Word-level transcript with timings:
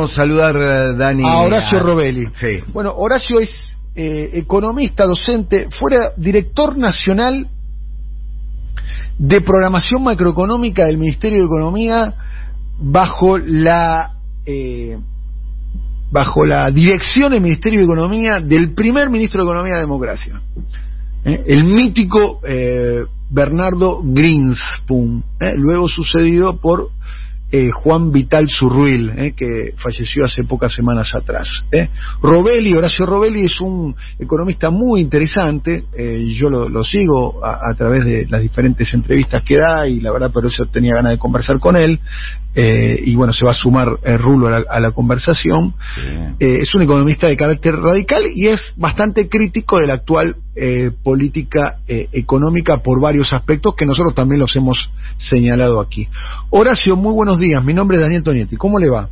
Vamos 0.00 0.12
a 0.12 0.22
saludar, 0.22 0.56
eh, 0.56 0.96
Dani. 0.96 1.24
A 1.26 1.40
Horacio 1.40 1.78
Robelli. 1.78 2.26
Sí. 2.32 2.60
Bueno, 2.72 2.94
Horacio 2.96 3.38
es 3.38 3.76
eh, 3.94 4.30
economista, 4.32 5.04
docente, 5.04 5.68
fuera 5.78 6.12
director 6.16 6.78
nacional 6.78 7.46
de 9.18 9.40
programación 9.42 10.02
macroeconómica 10.02 10.86
del 10.86 10.96
Ministerio 10.96 11.40
de 11.40 11.44
Economía 11.44 12.14
bajo 12.78 13.36
la 13.36 14.14
eh, 14.46 14.96
bajo 16.10 16.46
la 16.46 16.70
dirección 16.70 17.32
del 17.32 17.42
Ministerio 17.42 17.80
de 17.80 17.84
Economía 17.84 18.40
del 18.40 18.72
primer 18.72 19.10
ministro 19.10 19.42
de 19.42 19.50
Economía 19.50 19.74
de 19.74 19.80
Democracia, 19.82 20.40
¿eh? 21.26 21.44
el 21.46 21.64
mítico 21.64 22.40
eh, 22.42 23.04
Bernardo 23.28 24.00
Greenspoon, 24.02 25.22
luego 25.56 25.88
sucedido 25.88 26.58
por 26.58 26.88
eh, 27.52 27.70
Juan 27.70 28.12
Vital 28.12 28.48
Zurruil, 28.48 29.10
eh, 29.16 29.32
que 29.36 29.74
falleció 29.76 30.24
hace 30.24 30.44
pocas 30.44 30.72
semanas 30.72 31.14
atrás. 31.14 31.48
Eh. 31.72 31.88
Robelli, 32.22 32.72
Horacio 32.74 33.06
Robelli 33.06 33.46
es 33.46 33.60
un 33.60 33.94
economista 34.18 34.70
muy 34.70 35.00
interesante, 35.00 35.84
eh, 35.96 36.24
yo 36.32 36.48
lo, 36.48 36.68
lo 36.68 36.84
sigo 36.84 37.44
a, 37.44 37.70
a, 37.70 37.74
través 37.74 38.04
de 38.04 38.26
las 38.28 38.40
diferentes 38.40 38.92
entrevistas 38.94 39.42
que 39.42 39.56
da 39.56 39.88
y 39.88 40.00
la 40.00 40.12
verdad 40.12 40.30
por 40.30 40.46
eso 40.46 40.64
tenía 40.66 40.94
ganas 40.94 41.12
de 41.12 41.18
conversar 41.18 41.58
con 41.58 41.76
él. 41.76 41.98
Eh, 42.52 43.00
y 43.04 43.14
bueno, 43.14 43.32
se 43.32 43.44
va 43.44 43.52
a 43.52 43.54
sumar 43.54 43.86
Rulo 44.18 44.48
a 44.48 44.50
la, 44.50 44.64
a 44.68 44.80
la 44.80 44.90
conversación. 44.90 45.72
Sí. 45.94 46.02
Es 46.40 46.74
un 46.74 46.82
economista 46.82 47.28
de 47.28 47.36
carácter 47.36 47.76
radical 47.76 48.22
y 48.34 48.48
es 48.48 48.60
bastante 48.76 49.28
crítico 49.28 49.78
de 49.78 49.86
la 49.86 49.94
actual 49.94 50.34
eh, 50.60 50.90
política 51.02 51.78
económica 51.86 52.78
por 52.78 53.00
varios 53.00 53.32
aspectos 53.32 53.74
que 53.74 53.86
nosotros 53.86 54.14
también 54.14 54.40
los 54.40 54.54
hemos 54.56 54.90
señalado 55.16 55.80
aquí. 55.80 56.06
Horacio, 56.50 56.96
muy 56.96 57.14
buenos 57.14 57.38
días. 57.38 57.64
Mi 57.64 57.72
nombre 57.72 57.96
es 57.96 58.02
Daniel 58.02 58.22
Tonietti. 58.22 58.56
¿Cómo 58.56 58.78
le 58.78 58.90
va? 58.90 59.08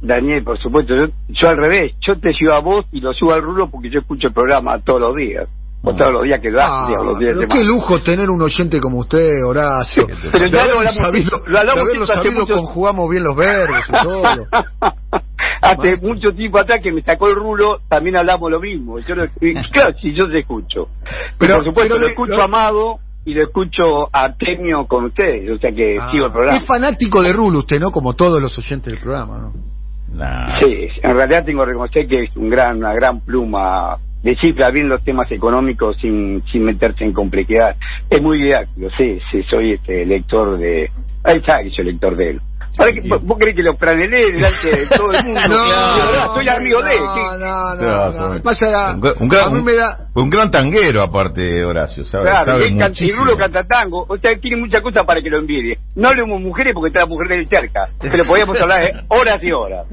Daniel, 0.00 0.44
por 0.44 0.58
supuesto. 0.60 0.94
Yo, 0.94 1.06
yo 1.28 1.48
al 1.48 1.56
revés. 1.56 1.94
Yo 2.06 2.18
te 2.18 2.32
sigo 2.32 2.54
a 2.54 2.60
vos 2.60 2.84
y 2.92 3.00
lo 3.00 3.12
subo 3.12 3.32
al 3.32 3.42
Rulo 3.42 3.70
porque 3.70 3.90
yo 3.90 4.00
escucho 4.00 4.28
el 4.28 4.34
programa 4.34 4.78
todos 4.84 5.00
los 5.00 5.16
días 5.16 5.48
o 5.84 5.94
todos 5.94 6.12
los 6.12 6.22
días 6.22 6.40
que 6.40 6.50
das, 6.50 6.66
ah, 6.66 6.86
digamos, 6.88 7.12
los 7.12 7.18
días 7.18 7.32
pero 7.36 7.48
qué 7.48 7.62
lujo 7.62 8.02
tener 8.02 8.30
un 8.30 8.40
oyente 8.40 8.80
como 8.80 9.00
usted, 9.00 9.44
Horacio. 9.44 10.06
pero 10.32 10.46
ya 10.46 10.64
lo 10.64 10.78
hablamos, 10.78 10.96
sabido, 10.96 11.30
lo 11.46 11.58
hablamos 11.58 11.84
mucho... 12.34 12.54
conjugamos 12.54 13.10
bien 13.10 13.22
los 13.22 13.36
verbos 13.36 13.84
y 13.86 13.92
todo. 13.92 14.46
Hace 15.60 15.90
Más. 15.92 16.02
mucho 16.02 16.32
tiempo 16.32 16.58
atrás 16.58 16.80
que 16.82 16.92
me 16.92 17.02
sacó 17.02 17.28
el 17.28 17.36
rulo, 17.36 17.80
también 17.88 18.16
hablamos 18.16 18.50
lo 18.50 18.60
mismo. 18.60 18.98
Yo 19.00 19.14
lo, 19.14 19.26
claro, 19.72 19.94
si 20.00 20.12
yo 20.12 20.28
te 20.28 20.40
escucho. 20.40 20.88
Pero, 21.38 21.54
por 21.54 21.64
supuesto, 21.64 21.94
pero 21.94 22.00
lo 22.00 22.08
escucho 22.08 22.36
lo... 22.36 22.44
amado 22.44 22.98
y 23.24 23.34
lo 23.34 23.42
escucho 23.42 24.08
artemio 24.12 24.86
con 24.86 25.06
ustedes, 25.06 25.50
o 25.50 25.58
sea 25.58 25.70
que 25.72 25.96
ah, 25.98 26.10
sigo 26.10 26.26
el 26.26 26.32
programa. 26.32 26.58
Es 26.58 26.66
fanático 26.66 27.22
de 27.22 27.32
Rulo 27.32 27.60
usted, 27.60 27.80
¿no? 27.80 27.90
Como 27.90 28.14
todos 28.14 28.40
los 28.40 28.56
oyentes 28.58 28.92
del 28.92 29.00
programa, 29.00 29.38
¿no? 29.38 29.52
Nah. 30.12 30.60
Sí, 30.60 30.88
en 31.02 31.16
realidad 31.16 31.44
tengo 31.44 31.64
que 31.64 31.70
reconocer 31.70 32.06
que 32.06 32.24
es 32.24 32.36
un 32.36 32.48
gran, 32.50 32.76
una 32.76 32.92
gran 32.92 33.20
pluma 33.20 33.98
descifra 34.24 34.70
bien 34.70 34.88
los 34.88 35.04
temas 35.04 35.30
económicos 35.30 35.96
sin, 36.00 36.42
sin 36.50 36.64
meterse 36.64 37.04
en 37.04 37.12
complejidad. 37.12 37.76
Es 38.08 38.22
muy 38.22 38.42
didáctico, 38.42 38.88
sí, 38.96 39.18
sí, 39.30 39.42
soy 39.50 39.72
este 39.72 40.06
lector 40.06 40.58
de... 40.58 40.90
Ahí 41.22 41.38
está 41.38 41.62
que 41.62 41.70
soy 41.70 41.84
lector 41.84 42.16
de 42.16 42.30
él. 42.30 42.40
¿Para 42.76 42.92
que, 42.92 43.00
vos, 43.08 43.22
¿Vos 43.22 43.38
crees 43.38 43.54
que 43.54 43.62
lo 43.62 43.76
franelé 43.76 44.32
delante 44.32 44.68
de 44.68 44.86
todo 44.86 45.10
el 45.12 45.24
mundo? 45.24 45.40
no, 45.48 46.26
no, 46.26 46.34
soy 46.34 46.48
amigo 46.48 46.80
no, 46.80 46.86
de 46.86 46.94
él. 46.94 47.02
No, 47.02 47.38
no, 47.38 47.74
no. 47.76 48.34
no. 48.34 48.42
Pasa, 48.42 48.94
un, 48.94 49.14
un, 49.20 49.28
gran, 49.28 49.48
a 49.48 49.50
mí 49.50 49.62
me 49.62 49.74
da... 49.74 50.08
un 50.14 50.30
gran 50.30 50.50
tanguero, 50.50 51.02
aparte, 51.02 51.64
Horacio. 51.64 52.04
Sabe, 52.04 52.24
claro, 52.24 52.44
sabe 52.44 52.68
y, 52.68 52.78
canta, 52.78 53.04
y 53.04 53.12
Rulo 53.12 53.36
canta 53.36 53.62
tango. 53.64 54.04
O 54.08 54.18
sea, 54.18 54.36
tiene 54.38 54.56
muchas 54.56 54.82
cosas 54.82 55.04
para 55.04 55.22
que 55.22 55.30
lo 55.30 55.38
envidie. 55.38 55.78
No 55.94 56.08
hablemos 56.08 56.40
mujeres 56.40 56.74
porque 56.74 56.88
está 56.88 57.00
la 57.00 57.06
mujer 57.06 57.28
del 57.28 57.48
cerca. 57.48 57.88
Pero 58.00 58.24
podíamos 58.24 58.60
hablar 58.60 58.80
de 58.80 59.04
horas 59.08 59.38
y 59.42 59.52
horas. 59.52 59.86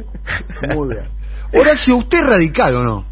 Muy 0.75 0.89
bien. 0.89 1.07
Horacio, 1.53 1.97
¿usted 1.97 2.19
es 2.19 2.25
radical 2.25 2.75
o 2.75 2.83
no? 2.83 3.10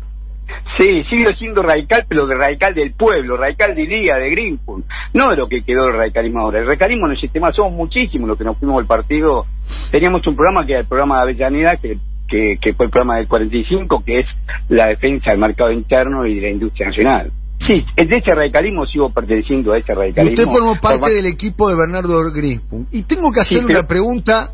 Sí, 0.77 1.03
sigo 1.09 1.31
siendo 1.33 1.61
radical, 1.61 2.05
pero 2.07 2.25
de 2.25 2.35
radical 2.35 2.73
del 2.73 2.93
pueblo, 2.93 3.37
radical 3.37 3.75
de 3.75 3.85
día, 3.85 4.15
de 4.15 4.29
Greenpool, 4.29 4.83
no 5.13 5.29
de 5.29 5.35
lo 5.35 5.47
que 5.47 5.61
quedó 5.63 5.87
el 5.87 5.93
radicalismo 5.93 6.41
ahora. 6.41 6.59
El 6.59 6.67
radicalismo 6.67 7.07
en 7.07 7.13
el 7.13 7.19
sistema 7.19 7.51
somos 7.51 7.73
muchísimos 7.73 8.29
los 8.29 8.37
que 8.37 8.43
nos 8.43 8.57
fuimos 8.57 8.77
del 8.77 8.87
partido. 8.87 9.45
Teníamos 9.91 10.25
un 10.25 10.35
programa 10.35 10.65
que 10.65 10.73
era 10.73 10.81
el 10.81 10.87
programa 10.87 11.17
de 11.17 11.21
Avellaneda, 11.23 11.77
que, 11.77 11.97
que, 12.27 12.57
que 12.61 12.73
fue 12.73 12.85
el 12.85 12.91
programa 12.91 13.17
del 13.17 13.27
45, 13.27 14.03
que 14.05 14.19
es 14.19 14.25
la 14.69 14.87
defensa 14.87 15.31
del 15.31 15.39
mercado 15.39 15.71
interno 15.71 16.25
y 16.25 16.35
de 16.35 16.41
la 16.41 16.49
industria 16.49 16.87
nacional. 16.87 17.31
Sí, 17.67 17.85
de 17.95 18.17
ese 18.17 18.33
radicalismo 18.33 18.85
sigo 18.85 19.09
perteneciendo 19.09 19.73
a 19.73 19.77
ese 19.77 19.93
radicalismo. 19.93 20.43
Usted 20.43 20.57
formó 20.57 20.79
parte 20.79 20.99
Por... 20.99 21.13
del 21.13 21.25
equipo 21.25 21.67
de 21.67 21.75
Bernardo 21.75 22.31
Greenpool. 22.31 22.87
Y 22.91 23.03
tengo 23.03 23.31
que 23.31 23.41
hacerle 23.41 23.61
sí, 23.61 23.67
pero... 23.67 23.79
una 23.79 23.87
pregunta 23.87 24.53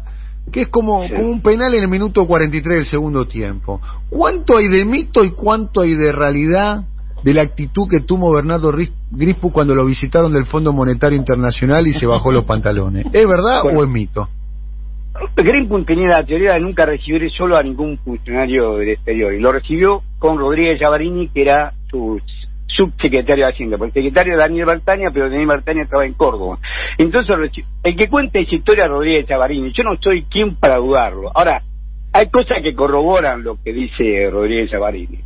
que 0.51 0.61
es 0.61 0.67
como, 0.67 1.03
sí. 1.03 1.13
como 1.15 1.29
un 1.29 1.41
penal 1.41 1.73
en 1.73 1.83
el 1.83 1.89
minuto 1.89 2.25
43 2.25 2.77
del 2.77 2.85
segundo 2.85 3.25
tiempo. 3.25 3.81
¿Cuánto 4.09 4.57
hay 4.57 4.67
de 4.67 4.85
mito 4.85 5.23
y 5.23 5.31
cuánto 5.31 5.81
hay 5.81 5.95
de 5.95 6.11
realidad 6.11 6.83
de 7.23 7.33
la 7.33 7.41
actitud 7.41 7.87
que 7.89 8.01
tuvo 8.01 8.33
Bernardo 8.33 8.71
Grispu 9.11 9.51
cuando 9.51 9.73
lo 9.73 9.85
visitaron 9.85 10.31
del 10.31 10.45
Fondo 10.45 10.71
Monetario 10.71 11.17
Internacional 11.17 11.87
y 11.87 11.93
se 11.93 12.05
bajó 12.05 12.31
los 12.31 12.43
pantalones? 12.43 13.05
¿Es 13.07 13.27
verdad 13.27 13.63
bueno, 13.63 13.79
o 13.79 13.83
es 13.83 13.89
mito? 13.89 14.29
Grispu 15.35 15.83
tenía 15.83 16.09
la 16.09 16.23
teoría 16.25 16.53
de 16.53 16.59
nunca 16.59 16.85
recibir 16.85 17.29
solo 17.31 17.57
a 17.57 17.63
ningún 17.63 17.97
funcionario 17.97 18.75
del 18.75 18.89
exterior 18.89 19.33
y 19.33 19.39
lo 19.39 19.51
recibió 19.51 20.03
con 20.19 20.37
Rodríguez 20.37 20.79
Llavarini, 20.79 21.29
que 21.29 21.41
era 21.41 21.73
su 21.89 22.19
subsecretario 22.75 23.45
de 23.45 23.51
Hacienda, 23.51 23.77
porque 23.77 23.99
el 23.99 24.05
secretario 24.05 24.37
Daniel 24.37 24.65
Bertania, 24.65 25.09
pero 25.13 25.29
Daniel 25.29 25.47
Bertania 25.47 25.83
estaba 25.83 26.05
en 26.05 26.13
Córdoba. 26.13 26.59
Entonces, 26.97 27.35
el 27.83 27.95
que 27.95 28.09
cuenta 28.09 28.39
esa 28.39 28.55
historia 28.55 28.87
Rodríguez 28.87 29.27
Chavarini, 29.27 29.71
yo 29.71 29.83
no 29.83 29.97
soy 30.01 30.23
quien 30.23 30.55
para 30.55 30.77
dudarlo. 30.77 31.31
Ahora, 31.33 31.61
hay 32.13 32.29
cosas 32.29 32.61
que 32.61 32.75
corroboran 32.75 33.43
lo 33.43 33.57
que 33.61 33.73
dice 33.73 34.29
Rodríguez 34.29 34.71
Chavarini. 34.71 35.19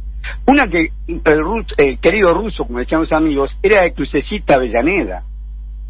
Una 0.48 0.68
que 0.68 0.90
el, 1.08 1.40
ruso, 1.40 1.74
el 1.78 2.00
querido 2.00 2.34
ruso, 2.34 2.66
como 2.66 2.80
decían 2.80 3.02
los 3.02 3.12
amigos, 3.12 3.52
era 3.62 3.84
de 3.84 3.94
Crucecita 3.94 4.56
Avellaneda. 4.56 5.24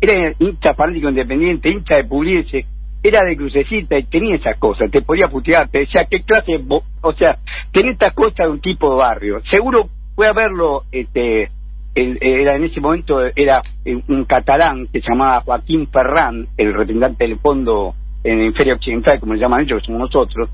Era 0.01 0.33
hincha 0.39 0.73
fanático 0.73 1.09
independiente, 1.09 1.69
hincha 1.69 1.95
de 1.95 2.05
Pugliese, 2.05 2.65
era 3.03 3.23
de 3.25 3.35
Crucecita 3.35 3.97
y 3.97 4.03
tenía 4.03 4.35
esas 4.35 4.57
cosas, 4.57 4.91
te 4.91 5.01
podía 5.01 5.27
putear, 5.27 5.69
te 5.69 5.79
decía 5.79 6.05
qué 6.09 6.21
clase, 6.21 6.59
o 7.01 7.13
sea, 7.13 7.37
tenía 7.71 7.91
estas 7.91 8.13
cosas 8.13 8.47
de 8.47 8.49
un 8.49 8.61
tipo 8.61 8.89
de 8.91 8.97
barrio. 8.97 9.41
Seguro 9.49 9.89
fue 10.19 10.27
a 10.27 10.33
verlo, 10.33 10.83
este, 10.91 11.49
era 11.95 12.57
en 12.57 12.65
ese 12.65 12.81
momento 12.81 13.21
era 13.33 13.61
un 13.85 14.25
catalán 14.25 14.85
que 14.91 14.99
se 14.99 15.07
llamaba 15.07 15.39
Joaquín 15.45 15.87
Ferrán, 15.87 16.45
el 16.57 16.73
representante 16.73 17.25
del 17.25 17.39
fondo 17.39 17.95
en 18.25 18.53
Feria 18.53 18.73
Occidental, 18.73 19.17
como 19.21 19.33
le 19.33 19.39
llaman 19.39 19.61
ellos, 19.61 19.79
que 19.79 19.85
somos 19.85 20.01
nosotros, 20.01 20.49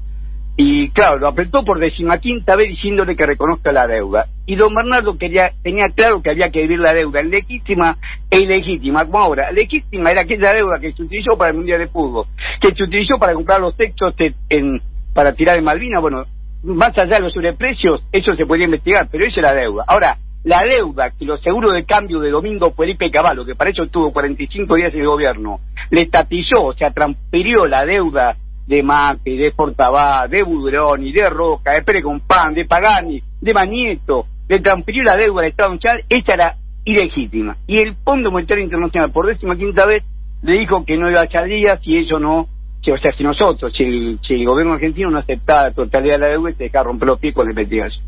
y 0.56 0.92
claro, 0.92 1.18
lo 1.18 1.30
apretó 1.30 1.66
por 1.66 1.80
decimaquinta 1.80 2.56
vez 2.56 2.68
diciéndole 2.68 3.16
que 3.16 3.26
reconozca 3.26 3.72
la 3.72 3.88
deuda. 3.88 4.28
Y 4.46 4.56
don 4.56 4.72
Bernardo 4.72 5.18
quería, 5.18 5.50
tenía 5.64 5.86
claro 5.96 6.22
que 6.22 6.30
había 6.30 6.52
que 6.52 6.62
vivir 6.62 6.78
la 6.78 6.94
deuda, 6.94 7.24
legítima 7.24 7.98
e 8.30 8.42
ilegítima, 8.42 9.04
como 9.04 9.18
ahora. 9.18 9.52
Legítima 9.52 10.12
era 10.12 10.22
aquella 10.22 10.54
deuda 10.54 10.78
que 10.80 10.94
se 10.94 11.02
utilizó 11.02 11.36
para 11.40 11.50
el 11.50 11.58
Mundial 11.58 11.80
de 11.80 11.88
Fútbol, 11.88 12.28
que 12.62 12.72
se 12.76 12.84
utilizó 12.84 13.18
para 13.18 13.34
comprar 13.34 13.62
los 13.62 13.76
textos 13.76 14.14
en, 14.48 14.80
para 15.16 15.34
tirar 15.34 15.58
en 15.58 15.64
Malvinas, 15.64 16.04
bueno, 16.04 16.24
más 16.66 16.98
allá 16.98 17.16
de 17.16 17.22
los 17.22 17.34
sobreprecios, 17.34 18.04
eso 18.12 18.36
se 18.36 18.46
podía 18.46 18.66
investigar, 18.66 19.08
pero 19.12 19.26
eso 19.26 19.40
es 19.40 19.46
la 19.46 19.54
deuda. 19.54 19.84
Ahora, 19.88 20.18
la 20.44 20.62
deuda 20.62 21.12
que 21.12 21.26
los 21.26 21.42
seguros 21.42 21.74
de 21.74 21.86
cambio 21.86 22.20
de 22.20 22.30
Domingo 22.30 22.72
Felipe 22.72 23.10
Caballo, 23.10 23.46
que 23.46 23.56
para 23.56 23.72
eso 23.72 23.84
estuvo 23.84 24.12
45 24.12 24.76
días 24.76 24.94
en 24.94 25.02
el 25.02 25.08
gobierno, 25.08 25.60
le 25.90 26.04
estatizó, 26.04 26.64
o 26.64 26.74
sea, 26.74 26.92
transfirió 26.92 27.66
la 27.66 27.86
deuda 27.86 28.36
de 28.68 28.84
Macri, 28.84 29.38
de 29.38 29.52
Portabá, 29.52 30.28
de 30.28 30.44
Budroni, 30.44 31.12
de 31.12 31.30
Roca, 31.30 31.74
de 31.74 31.84
Pérez 31.84 32.04
Compán, 32.04 32.54
de 32.54 32.66
Pagani, 32.66 33.22
de 33.42 33.54
Manieto, 33.54 34.26
le 34.48 34.60
transfirió 34.60 35.04
la 35.04 35.18
deuda 35.18 35.42
al 35.42 35.50
Estado 35.50 35.74
Nacional, 35.74 36.04
esa 36.10 36.34
era 36.34 36.56
ilegítima. 36.84 37.58
Y 37.68 37.80
el 37.80 37.96
Fondo 37.96 38.32
Monetario 38.32 38.64
Internacional, 38.64 39.12
por 39.12 39.28
décima 39.28 39.56
quinta 39.56 39.86
vez, 39.86 40.04
le 40.44 40.60
dijo 40.60 40.86
que 40.86 40.98
no 40.98 41.10
iba 41.10 41.22
a 41.22 41.26
echar 41.26 41.46
días 41.46 41.80
si 41.84 41.98
ello 41.98 42.20
no 42.20 42.48
o 42.92 42.98
sea, 42.98 43.12
si 43.18 43.24
nosotros, 43.24 43.74
si 43.76 43.84
el, 43.84 44.20
si 44.26 44.34
el 44.36 44.46
gobierno 44.46 44.74
argentino 44.74 45.10
no 45.10 45.20
aceptaba 45.20 45.64
la 45.64 45.72
totalidad 45.72 46.16
de 46.16 46.20
la 46.20 46.28
deuda, 46.28 46.52
se 46.52 46.66
dejaba 46.66 46.86
romper 46.86 47.08
los 47.08 47.20
pies 47.20 47.34
con 47.34 47.46
la 47.46 47.52
investigación. 47.52 48.04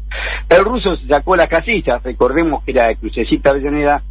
El 0.49 0.63
ruso 0.63 0.95
se 0.95 1.07
sacó 1.07 1.35
las 1.35 1.47
casillas, 1.47 2.03
recordemos 2.03 2.63
que 2.63 2.71
era 2.71 2.87
de 2.87 2.95
Crucecita 2.95 3.51
Avellaneda, 3.51 4.01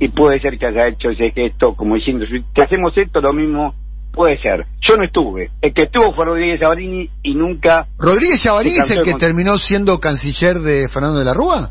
y 0.00 0.08
puede 0.08 0.40
ser 0.40 0.58
que 0.58 0.66
haya 0.66 0.88
hecho 0.88 1.10
ese 1.10 1.30
gesto 1.30 1.74
como 1.74 1.94
diciendo, 1.94 2.26
si 2.26 2.40
te 2.54 2.62
hacemos 2.62 2.96
esto, 2.96 3.20
lo 3.20 3.32
mismo 3.32 3.74
puede 4.12 4.38
ser. 4.40 4.66
Yo 4.80 4.96
no 4.96 5.04
estuve. 5.04 5.50
El 5.60 5.74
que 5.74 5.84
estuvo 5.84 6.14
fue 6.14 6.24
Rodríguez 6.24 6.60
Chavarini 6.60 7.10
y 7.22 7.34
nunca... 7.34 7.86
¿Rodríguez 7.98 8.42
Chavarini 8.42 8.78
es 8.78 8.90
el 8.90 9.02
que 9.02 9.14
terminó 9.14 9.58
siendo 9.58 9.98
canciller 10.00 10.60
de 10.60 10.88
Fernando 10.88 11.18
de 11.18 11.24
la 11.24 11.34
Rúa? 11.34 11.70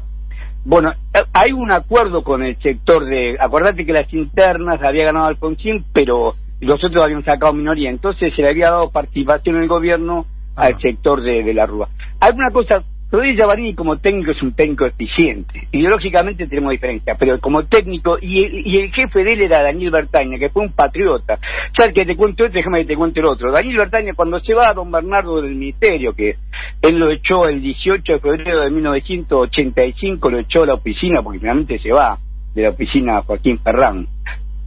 Bueno, 0.66 0.92
hay 1.34 1.52
un 1.52 1.72
acuerdo 1.72 2.24
con 2.24 2.44
el 2.44 2.58
sector 2.62 3.06
de... 3.06 3.38
Acordate 3.40 3.86
que 3.86 3.94
las 3.94 4.12
internas 4.14 4.82
había 4.82 5.06
ganado 5.06 5.26
Alfonsín, 5.26 5.86
pero 5.94 6.36
los 6.64 6.84
otros 6.84 7.04
habían 7.04 7.24
sacado 7.24 7.54
minoría. 7.54 7.90
Entonces 7.90 8.34
se 8.36 8.42
le 8.42 8.50
había 8.50 8.72
dado 8.72 8.92
participación 8.92 9.58
en 9.58 9.64
el 9.64 9.68
gobierno 9.68 10.26
ah. 10.56 10.66
al 10.66 10.80
sector 10.80 11.22
de, 11.22 11.44
de 11.44 11.54
la 11.54 11.66
Rúa. 11.66 11.90
Alguna 12.20 12.52
cosa 12.52 12.84
Rodríguez 13.14 13.42
Javarini 13.42 13.76
como 13.76 14.00
técnico 14.00 14.32
es 14.32 14.42
un 14.42 14.54
técnico 14.54 14.88
eficiente. 14.88 15.68
Ideológicamente 15.72 16.48
tenemos 16.48 16.72
diferencia, 16.72 17.14
pero 17.14 17.40
como 17.40 17.64
técnico, 17.64 18.18
y 18.20 18.44
el, 18.44 18.66
y 18.66 18.80
el 18.80 18.92
jefe 18.92 19.24
de 19.24 19.34
él 19.34 19.42
era 19.42 19.62
Daniel 19.62 19.92
Bertaña, 19.92 20.40
que 20.40 20.50
fue 20.50 20.64
un 20.64 20.72
patriota. 20.72 21.38
¿Sabes 21.78 21.94
que 21.94 22.08
te 22.08 22.18
cuento 22.18 22.44
este? 22.44 22.58
Déjame 22.58 22.80
que 22.80 22.86
te 22.88 22.98
cuente 22.98 23.20
el 23.20 23.28
otro. 23.28 23.52
Daniel 23.52 23.78
Bertaña, 23.78 24.16
cuando 24.16 24.40
se 24.40 24.56
va 24.56 24.70
a 24.70 24.74
don 24.74 24.90
Bernardo 24.90 25.44
del 25.44 25.54
Ministerio, 25.54 26.16
que 26.16 26.38
Él 26.82 26.98
lo 26.98 27.12
echó 27.12 27.48
el 27.48 27.62
18 27.62 28.14
de 28.14 28.20
febrero 28.20 28.62
de 28.62 28.72
1985, 28.72 30.32
lo 30.32 30.40
echó 30.40 30.64
a 30.64 30.66
la 30.66 30.74
oficina, 30.74 31.22
porque 31.22 31.38
finalmente 31.38 31.78
se 31.78 31.92
va 31.92 32.18
de 32.56 32.64
la 32.64 32.70
oficina 32.70 33.22
Joaquín 33.22 33.60
Ferrán. 33.60 34.08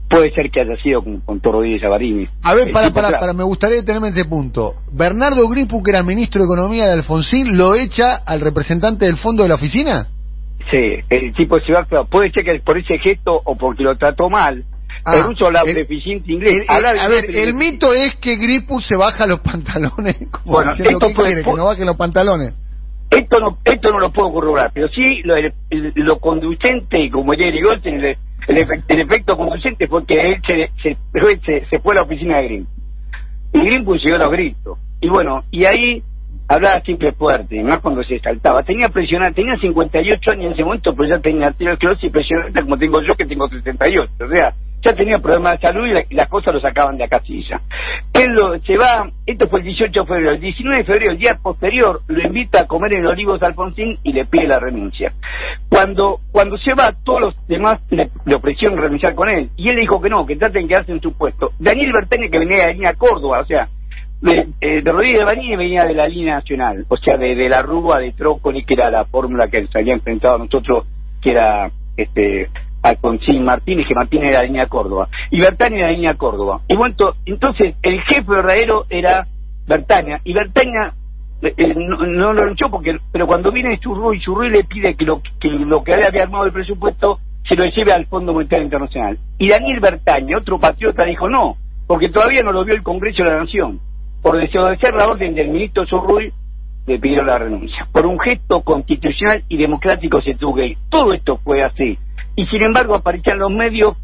Puede 0.08 0.30
ser 0.32 0.50
que 0.50 0.60
haya 0.60 0.76
sido 0.82 1.02
con, 1.02 1.20
con 1.20 1.40
Toro 1.40 1.62
Díez 1.62 1.82
Avarini. 1.82 2.28
A 2.42 2.54
ver, 2.54 2.70
para, 2.70 2.92
para, 2.92 3.18
para, 3.18 3.32
me 3.32 3.42
gustaría 3.42 3.76
detenerme 3.78 4.08
en 4.08 4.14
este 4.14 4.28
punto. 4.28 4.74
Bernardo 4.92 5.48
Gripu, 5.48 5.82
que 5.82 5.90
era 5.90 6.02
ministro 6.04 6.40
de 6.42 6.46
Economía 6.46 6.84
de 6.84 6.92
Alfonsín, 6.92 7.56
lo 7.56 7.74
echa 7.74 8.14
al 8.14 8.40
representante 8.40 9.04
del 9.06 9.16
fondo 9.16 9.42
de 9.42 9.48
la 9.48 9.56
oficina. 9.56 10.06
Sí, 10.70 10.98
el 11.10 11.32
tipo 11.34 11.58
se 11.60 11.72
va, 11.72 11.84
puede 12.04 12.30
ser 12.30 12.44
que 12.44 12.60
por 12.64 12.78
ese 12.78 12.98
gesto 12.98 13.40
o 13.44 13.56
porque 13.56 13.82
lo 13.82 13.96
trató 13.96 14.30
mal. 14.30 14.64
Ah, 15.04 15.16
el 15.16 15.22
ruso 15.24 15.46
habla 15.46 15.62
deficiente 15.64 16.32
inglés. 16.32 16.52
El- 16.52 16.60
el- 16.62 16.66
habla 16.68 17.02
a 17.02 17.08
ver, 17.08 17.24
el 17.32 17.54
mito 17.54 17.92
es 17.92 18.14
que 18.16 18.36
Gripu 18.36 18.80
se 18.80 18.96
baja 18.96 19.26
los 19.26 19.40
pantalones. 19.40 20.16
Como 20.30 20.44
Bueno, 20.56 20.70
diciendo, 20.72 20.98
esto 20.98 21.08
¿qué 21.08 21.14
fue- 21.14 21.24
quiere? 21.26 21.42
Que 21.44 21.52
no 21.52 21.64
bajen 21.66 21.86
los 21.86 21.96
pantalones. 21.96 22.54
Esto 23.10 23.38
no, 23.38 23.58
esto 23.64 23.92
no 23.92 24.00
lo 24.00 24.12
puedo 24.12 24.32
corroborar, 24.32 24.72
pero 24.74 24.88
sí 24.88 25.22
lo, 25.22 25.36
el- 25.36 25.52
lo 25.94 26.18
conducente, 26.18 27.08
como 27.12 27.32
Jerry 27.34 27.62
Goldstein, 27.62 28.00
el, 28.48 28.56
el, 28.58 28.64
efe- 28.66 28.82
el 28.88 29.00
efecto 29.00 29.36
conducente 29.36 29.86
fue 29.88 30.04
que 30.06 30.14
él 30.20 30.40
se, 30.46 30.70
se, 30.82 31.66
se, 31.68 31.78
fue 31.80 31.92
a 31.94 31.96
la 31.96 32.02
oficina 32.02 32.38
de 32.38 32.44
Green. 32.44 32.66
Y 33.52 33.60
Green 33.60 33.84
consiguió 33.84 34.18
los 34.18 34.30
gritos. 34.30 34.78
Y 35.00 35.08
bueno, 35.08 35.44
y 35.50 35.64
ahí 35.64 36.02
hablaba 36.48 36.80
siempre 36.82 37.12
fuerte, 37.12 37.62
más 37.62 37.78
cuando 37.78 38.02
se 38.04 38.18
saltaba. 38.20 38.62
Tenía 38.62 38.88
presionada, 38.88 39.32
tenía 39.32 39.56
58 39.56 40.30
años 40.30 40.46
en 40.46 40.52
ese 40.52 40.64
momento, 40.64 40.94
pero 40.94 41.08
ya 41.08 41.18
tenía 41.18 41.48
arteriosclerosis 41.48 42.10
presionante 42.10 42.62
como 42.62 42.78
tengo 42.78 43.00
yo, 43.02 43.14
que 43.14 43.26
tengo 43.26 43.48
68. 43.48 44.12
O 44.24 44.28
sea, 44.28 44.54
ya 44.86 44.94
tenía 44.94 45.18
problemas 45.18 45.52
de 45.52 45.66
salud 45.66 45.86
y, 45.86 45.92
la- 45.92 46.04
y 46.08 46.14
las 46.14 46.28
cosas 46.28 46.54
lo 46.54 46.60
sacaban 46.60 46.96
de 46.96 47.04
la 47.04 47.08
casilla. 47.08 47.60
Él 48.12 48.32
lo, 48.32 48.58
se 48.60 48.76
va, 48.76 49.10
esto 49.26 49.48
fue 49.48 49.60
el 49.60 49.66
18 49.66 50.00
de 50.00 50.06
febrero, 50.06 50.30
el 50.32 50.40
19 50.40 50.78
de 50.78 50.84
febrero, 50.84 51.12
el 51.12 51.18
día 51.18 51.38
posterior, 51.42 52.00
lo 52.08 52.22
invita 52.22 52.60
a 52.62 52.66
comer 52.66 52.94
en 52.94 53.06
Olivos 53.06 53.42
Alfonsín 53.42 53.98
y 54.02 54.12
le 54.12 54.24
pide 54.24 54.46
la 54.48 54.58
renuncia. 54.58 55.12
Cuando 55.68 56.20
cuando 56.32 56.56
se 56.58 56.74
va, 56.74 56.94
todos 57.04 57.20
los 57.20 57.46
demás 57.48 57.80
le, 57.90 58.10
le 58.24 58.34
ofrecieron 58.34 58.78
renunciar 58.78 59.14
con 59.14 59.28
él. 59.28 59.50
Y 59.56 59.68
él 59.68 59.76
dijo 59.76 60.00
que 60.00 60.08
no, 60.10 60.24
que 60.26 60.36
traten 60.36 60.62
de 60.62 60.68
quedarse 60.68 60.92
en 60.92 61.00
su 61.00 61.12
puesto. 61.16 61.50
Daniel 61.58 61.92
Bertani, 61.92 62.30
que 62.30 62.38
venía 62.38 62.56
de 62.58 62.62
la 62.66 62.72
línea 62.72 62.94
Córdoba, 62.94 63.40
o 63.40 63.44
sea, 63.46 63.68
de, 64.20 64.48
eh, 64.60 64.80
de 64.82 64.92
Rodríguez 64.92 65.18
de 65.20 65.24
Banini 65.24 65.56
venía 65.56 65.84
de 65.84 65.94
la 65.94 66.08
línea 66.08 66.36
nacional, 66.36 66.86
o 66.88 66.96
sea, 66.96 67.16
de, 67.18 67.34
de 67.34 67.48
la 67.48 67.60
Rúa 67.62 67.98
de 67.98 68.12
Trócoli, 68.12 68.64
que 68.64 68.74
era 68.74 68.90
la 68.90 69.04
fórmula 69.04 69.48
que 69.48 69.66
se 69.66 69.78
había 69.78 69.92
enfrentado 69.94 70.36
a 70.36 70.38
nosotros, 70.38 70.86
que 71.20 71.32
era 71.32 71.70
este 71.96 72.48
Alfonsín 72.88 73.44
Martínez, 73.44 73.86
que 73.86 73.94
Martínez 73.94 74.30
era 74.30 74.40
de 74.40 74.46
línea 74.48 74.66
Córdoba, 74.66 75.08
y 75.30 75.40
Bertani 75.40 75.78
era 75.78 75.88
de 75.88 75.94
línea 75.94 76.14
Córdoba. 76.14 76.60
Y 76.68 76.76
bueno, 76.76 76.94
to- 76.96 77.16
entonces 77.26 77.74
el 77.82 78.00
jefe 78.02 78.22
verdadero 78.30 78.84
era 78.88 79.26
Bertania, 79.66 80.20
y 80.24 80.32
Bertania 80.32 80.94
eh, 81.42 81.52
eh, 81.56 81.74
no, 81.76 81.98
no 82.06 82.32
lo 82.32 82.46
luchó 82.46 82.70
porque 82.70 82.96
pero 83.12 83.26
cuando 83.26 83.52
viene 83.52 83.78
Churruy 83.78 84.20
Churruy 84.20 84.48
le 84.50 84.64
pide 84.64 84.94
que 84.94 85.04
lo 85.04 85.20
que 85.40 85.48
lo 85.50 85.82
que 85.84 85.92
había 85.92 86.22
armado 86.22 86.44
el 86.46 86.52
presupuesto 86.52 87.18
se 87.46 87.54
lo 87.56 87.64
lleve 87.66 87.92
al 87.92 88.06
Fondo 88.06 88.32
Monetario 88.32 88.64
Internacional. 88.64 89.18
Y 89.38 89.48
Daniel 89.48 89.80
Bertaña 89.80 90.38
otro 90.38 90.58
patriota 90.58 91.04
dijo 91.04 91.28
no 91.28 91.56
porque 91.86 92.08
todavía 92.08 92.42
no 92.42 92.52
lo 92.52 92.64
vio 92.64 92.74
el 92.74 92.82
Congreso 92.82 93.22
de 93.22 93.30
la 93.30 93.40
Nación. 93.40 93.80
Por 94.22 94.38
desobedecer 94.38 94.94
la 94.94 95.06
orden 95.08 95.34
del 95.34 95.48
ministro 95.48 95.84
Churruy 95.84 96.32
le 96.86 96.98
pidió 96.98 97.22
la 97.22 97.38
renuncia. 97.38 97.86
Por 97.92 98.06
un 98.06 98.18
gesto 98.18 98.62
constitucional 98.62 99.44
y 99.48 99.56
democrático 99.58 100.20
se 100.22 100.34
tuvo 100.36 100.54
que 100.56 100.66
ir. 100.68 100.78
Todo 100.88 101.12
esto 101.12 101.38
fue 101.44 101.62
así 101.62 101.98
y 102.36 102.46
sin 102.46 102.62
embargo 102.62 102.94
aparecían 102.94 103.38
los 103.38 103.50
medios 103.50 103.96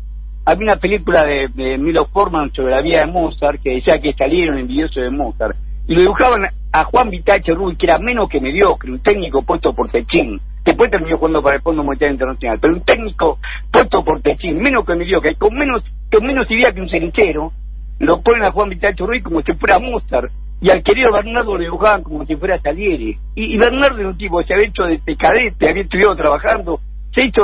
había 0.45 0.73
una 0.73 0.81
película 0.81 1.25
de, 1.25 1.49
de 1.55 1.79
Milo 1.79 2.07
Forman 2.07 2.53
sobre 2.53 2.73
la 2.73 2.83
vida 2.83 3.01
de 3.01 3.07
Mozart 3.07 3.63
que 3.63 3.75
decía 3.75 4.01
que 4.01 4.13
salieron 4.15 4.59
envidiosos 4.59 5.03
de 5.03 5.11
Mozart 5.11 5.57
y 5.87 5.95
lo 5.95 6.01
dibujaban 6.01 6.43
a 6.73 6.85
Juan 6.85 7.11
Vitache 7.11 7.53
Rubí, 7.53 7.77
que 7.77 7.87
era 7.87 7.99
menos 7.99 8.29
que 8.29 8.41
mediocre, 8.41 8.91
un 8.91 9.03
técnico 9.03 9.43
puesto 9.43 9.75
por 9.75 9.91
Techín. 9.91 10.41
Después 10.65 10.91
terminó 10.91 11.19
jugando 11.19 11.43
para 11.43 11.57
el 11.57 11.63
Fondo 11.63 11.83
Monetario 11.83 12.13
Internacional, 12.15 12.59
pero 12.61 12.75
un 12.75 12.83
técnico 12.83 13.39
puesto 13.71 14.05
por 14.05 14.23
Techín, 14.23 14.59
menos 14.59 14.87
que 14.87 14.95
mediocre, 14.95 15.35
con 15.35 15.55
menos, 15.55 15.83
con 16.11 16.25
menos 16.25 16.51
idea 16.51 16.73
que 16.73 16.81
un 16.81 16.89
cenicero, 16.89 17.53
lo 17.99 18.23
ponen 18.23 18.45
a 18.45 18.53
Juan 18.53 18.71
Vitache 18.71 19.05
Rubí 19.05 19.23
como 19.23 19.43
si 19.43 19.53
fuera 19.55 19.79
Mozart. 19.79 20.33
Y 20.61 20.71
al 20.71 20.85
querido 20.85 21.13
Bernardo 21.13 21.57
lo 21.57 21.63
dibujaban 21.63 22.05
como 22.05 22.25
si 22.25 22.37
fuera 22.37 22.61
Salieri. 22.61 23.19
Y, 23.35 23.55
y 23.55 23.59
Bernardo 23.59 23.99
era 23.99 24.09
un 24.09 24.17
tipo 24.17 24.39
que 24.39 24.47
se 24.47 24.55
había 24.55 24.69
hecho 24.69 24.85
de 24.85 25.17
cadete, 25.17 25.69
había 25.69 25.83
estudiado 25.83 26.15
trabajando, 26.15 26.81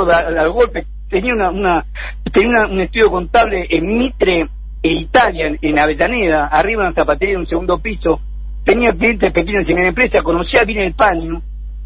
da- 0.05 0.27
al 0.41 0.51
golpe, 0.51 0.85
tenía 1.09 1.33
una, 1.33 1.49
una 1.51 1.85
tenía 2.33 2.49
una- 2.49 2.67
un 2.67 2.81
estudio 2.81 3.09
contable 3.09 3.67
en 3.69 3.85
Mitre, 3.97 4.47
en 4.83 4.97
Italia, 4.97 5.47
en, 5.47 5.57
en 5.61 5.79
Avellaneda, 5.79 6.47
arriba 6.47 6.83
en 6.83 6.87
una 6.87 6.95
zapatería 6.95 7.33
en 7.35 7.41
un 7.41 7.47
segundo 7.47 7.79
piso, 7.79 8.19
tenía 8.63 8.91
clientes 8.93 9.31
pequeños 9.33 9.67
en 9.67 9.75
la 9.81 9.87
empresa, 9.87 10.21
conocía 10.23 10.63
bien 10.63 10.79
el 10.79 10.93
paño, 10.93 11.41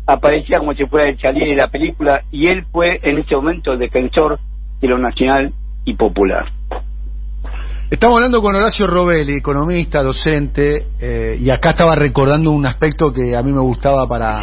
aparecía 0.06 0.60
como 0.60 0.74
si 0.74 0.86
fuera 0.86 1.10
el 1.10 1.18
Chalier 1.18 1.48
de 1.50 1.56
la 1.56 1.68
película, 1.70 2.24
y 2.32 2.48
él 2.48 2.66
fue 2.72 3.00
en 3.04 3.20
ese 3.20 3.36
momento 3.36 3.74
el 3.74 3.80
defensor 3.80 4.40
de 4.82 4.88
lo 4.88 4.98
nacional 4.98 5.54
y 5.86 5.94
popular. 5.96 6.46
Estamos 7.90 8.18
hablando 8.18 8.42
con 8.42 8.56
Horacio 8.56 8.88
Robelli, 8.88 9.38
economista, 9.38 10.02
docente, 10.02 10.88
eh, 11.00 11.38
y 11.40 11.50
acá 11.52 11.72
estaba 11.72 11.96
recordando 11.96 12.50
un 12.52 12.66
aspecto 12.66 13.14
que 13.14 13.36
a 13.36 13.44
mí 13.44 13.52
me 13.52 13.62
gustaba 13.62 14.08
para, 14.08 14.42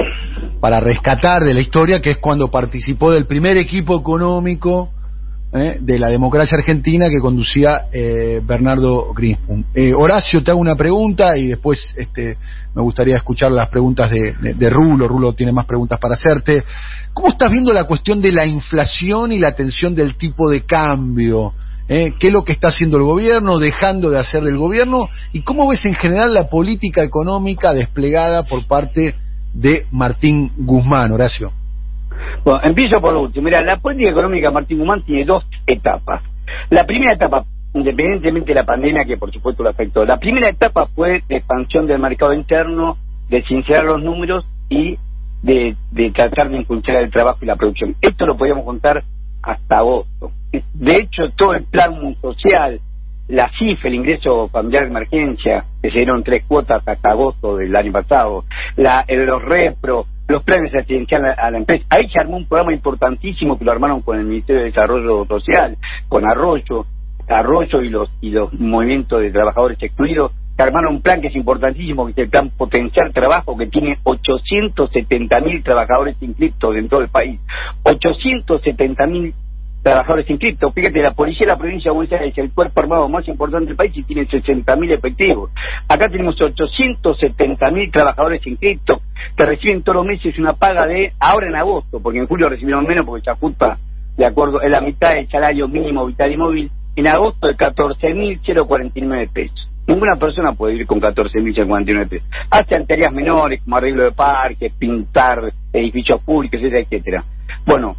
para 0.61 0.81
rescatar 0.81 1.43
de 1.43 1.55
la 1.55 1.61
historia, 1.61 2.01
que 2.01 2.11
es 2.11 2.19
cuando 2.19 2.49
participó 2.51 3.11
del 3.13 3.27
primer 3.27 3.57
equipo 3.57 3.99
económico 3.99 4.91
eh, 5.53 5.79
de 5.81 5.99
la 5.99 6.09
democracia 6.11 6.57
argentina 6.59 7.09
que 7.09 7.19
conducía 7.19 7.87
eh, 7.93 8.41
Bernardo 8.45 9.13
Grinspoon. 9.15 9.65
Eh, 9.75 9.93
Horacio, 9.95 10.45
te 10.45 10.51
hago 10.53 10.61
una 10.61 10.77
pregunta 10.77 11.37
y 11.37 11.49
después 11.49 11.81
este, 11.97 12.37
me 12.75 12.83
gustaría 12.83 13.17
escuchar 13.17 13.51
las 13.51 13.69
preguntas 13.69 14.11
de, 14.11 14.35
de- 14.35 14.55
de 14.55 14.71
Rulo. 14.71 15.09
Rulo 15.09 15.33
tiene 15.33 15.51
más 15.51 15.67
preguntas 15.67 15.99
para 15.99 16.15
hacerte. 16.15 16.63
¿Cómo 17.13 17.31
estás 17.31 17.51
viendo 17.51 17.73
la 17.73 17.85
cuestión 17.85 18.21
de 18.21 18.31
la 18.31 18.47
inflación 18.47 19.33
y 19.33 19.39
la 19.41 19.55
tensión 19.57 19.95
del 19.95 20.15
tipo 20.17 20.49
de 20.49 20.65
cambio? 20.65 21.53
¿Eh? 21.89 22.13
¿Qué 22.21 22.29
es 22.29 22.33
lo 22.33 22.45
que 22.45 22.53
está 22.53 22.69
haciendo 22.69 22.99
el 22.99 23.03
gobierno, 23.03 23.59
dejando 23.59 24.11
de 24.11 24.21
hacer 24.21 24.45
del 24.45 24.57
gobierno? 24.59 25.09
¿Y 25.33 25.41
cómo 25.43 25.67
ves 25.69 25.85
en 25.87 25.97
general 25.97 26.33
la 26.33 26.49
política 26.49 27.03
económica 27.03 27.75
desplegada 27.75 28.45
por 28.45 28.69
parte 28.69 29.17
de 29.55 29.87
Martín 29.91 30.51
Guzmán, 30.57 31.13
Horacio? 31.13 31.53
Bueno, 32.45 32.61
empiezo 32.63 33.01
por 33.01 33.15
último. 33.17 33.45
Mira, 33.45 33.63
la 33.63 33.79
política 33.79 34.11
económica 34.11 34.49
de 34.49 34.55
Martín 34.55 34.79
Guzmán 34.79 35.03
tiene 35.05 35.25
dos 35.25 35.45
etapas. 35.67 36.23
La 36.71 36.85
primera 36.85 37.15
etapa, 37.15 37.45
independientemente 37.75 38.49
de 38.49 38.55
la 38.55 38.65
pandemia 38.65 39.05
que 39.05 39.17
por 39.17 39.33
supuesto 39.33 39.63
lo 39.63 39.71
afectó, 39.71 40.05
la 40.05 40.19
primera 40.19 40.51
etapa 40.51 40.87
fue 40.95 41.23
de 41.29 41.37
expansión 41.37 41.87
del 41.87 42.01
mercado 42.01 42.33
interno, 42.33 42.97
de 43.29 43.43
sincerar 43.45 43.85
los 43.85 44.03
números 44.03 44.45
y 44.69 44.99
de, 45.43 45.77
de 45.93 46.11
tratar 46.11 46.51
de 46.51 46.59
impulsar 46.59 46.97
el 46.97 47.11
trabajo 47.11 47.39
y 47.43 47.47
la 47.47 47.57
producción. 47.57 47.95
Esto 48.01 48.27
lo 48.27 48.37
podíamos 48.37 48.65
contar 48.65 49.05
hasta 49.43 49.79
agosto. 49.79 50.33
De 50.75 50.97
hecho, 50.97 51.31
todo 51.37 51.55
el 51.55 51.65
plan 51.65 52.17
social, 52.21 52.81
la 53.31 53.51
CIF, 53.59 53.85
el 53.85 53.95
ingreso 53.95 54.49
familiar 54.49 54.85
de 54.85 54.91
emergencia, 54.91 55.65
que 55.81 55.91
se 55.91 55.99
dieron 55.99 56.23
tres 56.25 56.45
cuotas 56.47 56.83
hasta 56.85 57.11
agosto 57.11 57.57
del 57.57 57.75
año 57.75 57.93
pasado, 57.93 58.45
la, 58.77 59.05
los 59.09 59.43
repro, 59.43 60.07
los 60.27 60.43
planes 60.43 60.75
asistenciales 60.75 61.39
a 61.39 61.51
la 61.51 61.59
empresa. 61.59 61.85
Ahí 61.91 62.09
se 62.09 62.21
armó 62.21 62.37
un 62.37 62.47
programa 62.47 62.73
importantísimo 62.73 63.59
que 63.59 63.65
lo 63.65 63.73
armaron 63.73 64.03
con 64.03 64.19
el 64.19 64.25
Ministerio 64.25 64.63
de 64.63 64.69
Desarrollo 64.69 65.25
Social, 65.27 65.77
con 66.09 66.29
Arroyo, 66.29 66.87
Arroyo 67.29 67.83
y 67.83 67.89
los 67.91 68.11
y 68.21 68.31
los 68.31 68.53
movimientos 68.55 69.21
de 69.21 69.31
trabajadores 69.31 69.79
excluidos, 69.81 70.33
que 70.57 70.63
armaron 70.65 70.97
un 70.97 71.03
plan 71.03 71.21
que 71.21 71.29
es 71.29 71.37
importantísimo, 71.37 72.07
que 72.07 72.13
es 72.13 72.19
el 72.19 72.31
plan 72.31 72.51
Potenciar 72.51 73.13
Trabajo, 73.13 73.57
que 73.57 73.67
tiene 73.67 73.99
870 74.03 75.41
mil 75.41 75.63
trabajadores 75.63 76.17
inscriptos 76.21 76.77
en 76.77 76.89
todo 76.89 77.03
el 77.03 77.09
país. 77.09 77.41
870 77.85 79.07
trabajadores 79.83 80.29
inscriptos. 80.29 80.75
Fíjate, 80.75 81.01
la 81.01 81.13
policía 81.13 81.47
de 81.47 81.53
la 81.53 81.59
provincia 81.59 81.91
de 81.91 81.95
Buenos 81.97 82.13
Aires 82.13 82.33
es 82.33 82.39
el 82.39 82.53
cuerpo 82.53 82.81
armado 82.81 83.09
más 83.09 83.27
importante 83.29 83.67
del 83.67 83.77
país 83.77 83.93
y 83.97 84.03
tiene 84.03 84.27
60.000 84.27 84.93
efectivos. 84.93 85.51
Acá 85.89 86.09
tenemos 86.09 86.37
870.000 86.37 87.93
trabajadores 87.93 88.47
inscriptos 88.47 88.99
que 89.37 89.45
reciben 89.45 89.83
todos 89.83 89.97
los 89.97 90.07
meses 90.07 90.39
una 90.39 90.55
paga 90.55 90.87
de, 90.87 91.13
ahora 91.19 91.49
en 91.49 91.57
agosto, 91.57 92.01
porque 92.01 92.19
en 92.19 92.27
julio 92.27 92.49
recibieron 92.49 92.87
menos 92.87 93.07
porque 93.07 93.25
se 93.25 93.31
ajusta 93.31 93.79
de 94.17 94.27
acuerdo, 94.27 94.61
es 94.61 94.71
la 94.71 94.81
mitad 94.81 95.15
del 95.15 95.29
salario 95.31 95.67
mínimo 95.67 96.05
vital 96.05 96.31
y 96.31 96.37
móvil, 96.37 96.71
en 96.97 97.07
agosto 97.07 97.47
de 97.47 97.57
14.049 97.57 99.33
pesos. 99.33 99.71
Ninguna 99.87 100.17
persona 100.17 100.53
puede 100.53 100.75
vivir 100.75 100.87
con 100.87 101.01
14.049 101.01 102.09
pesos. 102.09 102.29
Hacen 102.51 102.87
tareas 102.87 103.13
menores 103.13 103.63
como 103.63 103.77
arreglo 103.77 104.05
de 104.05 104.13
parques, 104.13 104.73
pintar 104.75 105.53
edificios 105.73 106.21
públicos, 106.21 106.61
etcétera, 106.61 106.83
etcétera. 106.83 107.25
Bueno, 107.65 107.97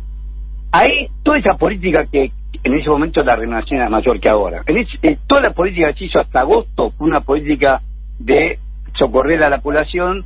ahí 0.71 1.07
toda 1.23 1.37
esa 1.39 1.57
política 1.57 2.05
que 2.05 2.31
en 2.63 2.73
ese 2.75 2.89
momento 2.89 3.23
la 3.23 3.35
renovación 3.35 3.79
era 3.79 3.89
mayor 3.89 4.19
que 4.19 4.29
ahora. 4.29 4.61
En 4.67 4.77
ese- 4.77 4.97
eh, 5.01 5.17
toda 5.27 5.41
la 5.41 5.51
política 5.53 5.91
que 5.93 5.99
se 5.99 6.05
hizo 6.05 6.19
hasta 6.19 6.41
agosto 6.41 6.91
fue 6.91 7.07
una 7.07 7.21
política 7.21 7.81
de 8.19 8.59
socorrer 8.93 9.41
a 9.43 9.49
la 9.49 9.59
población 9.61 10.25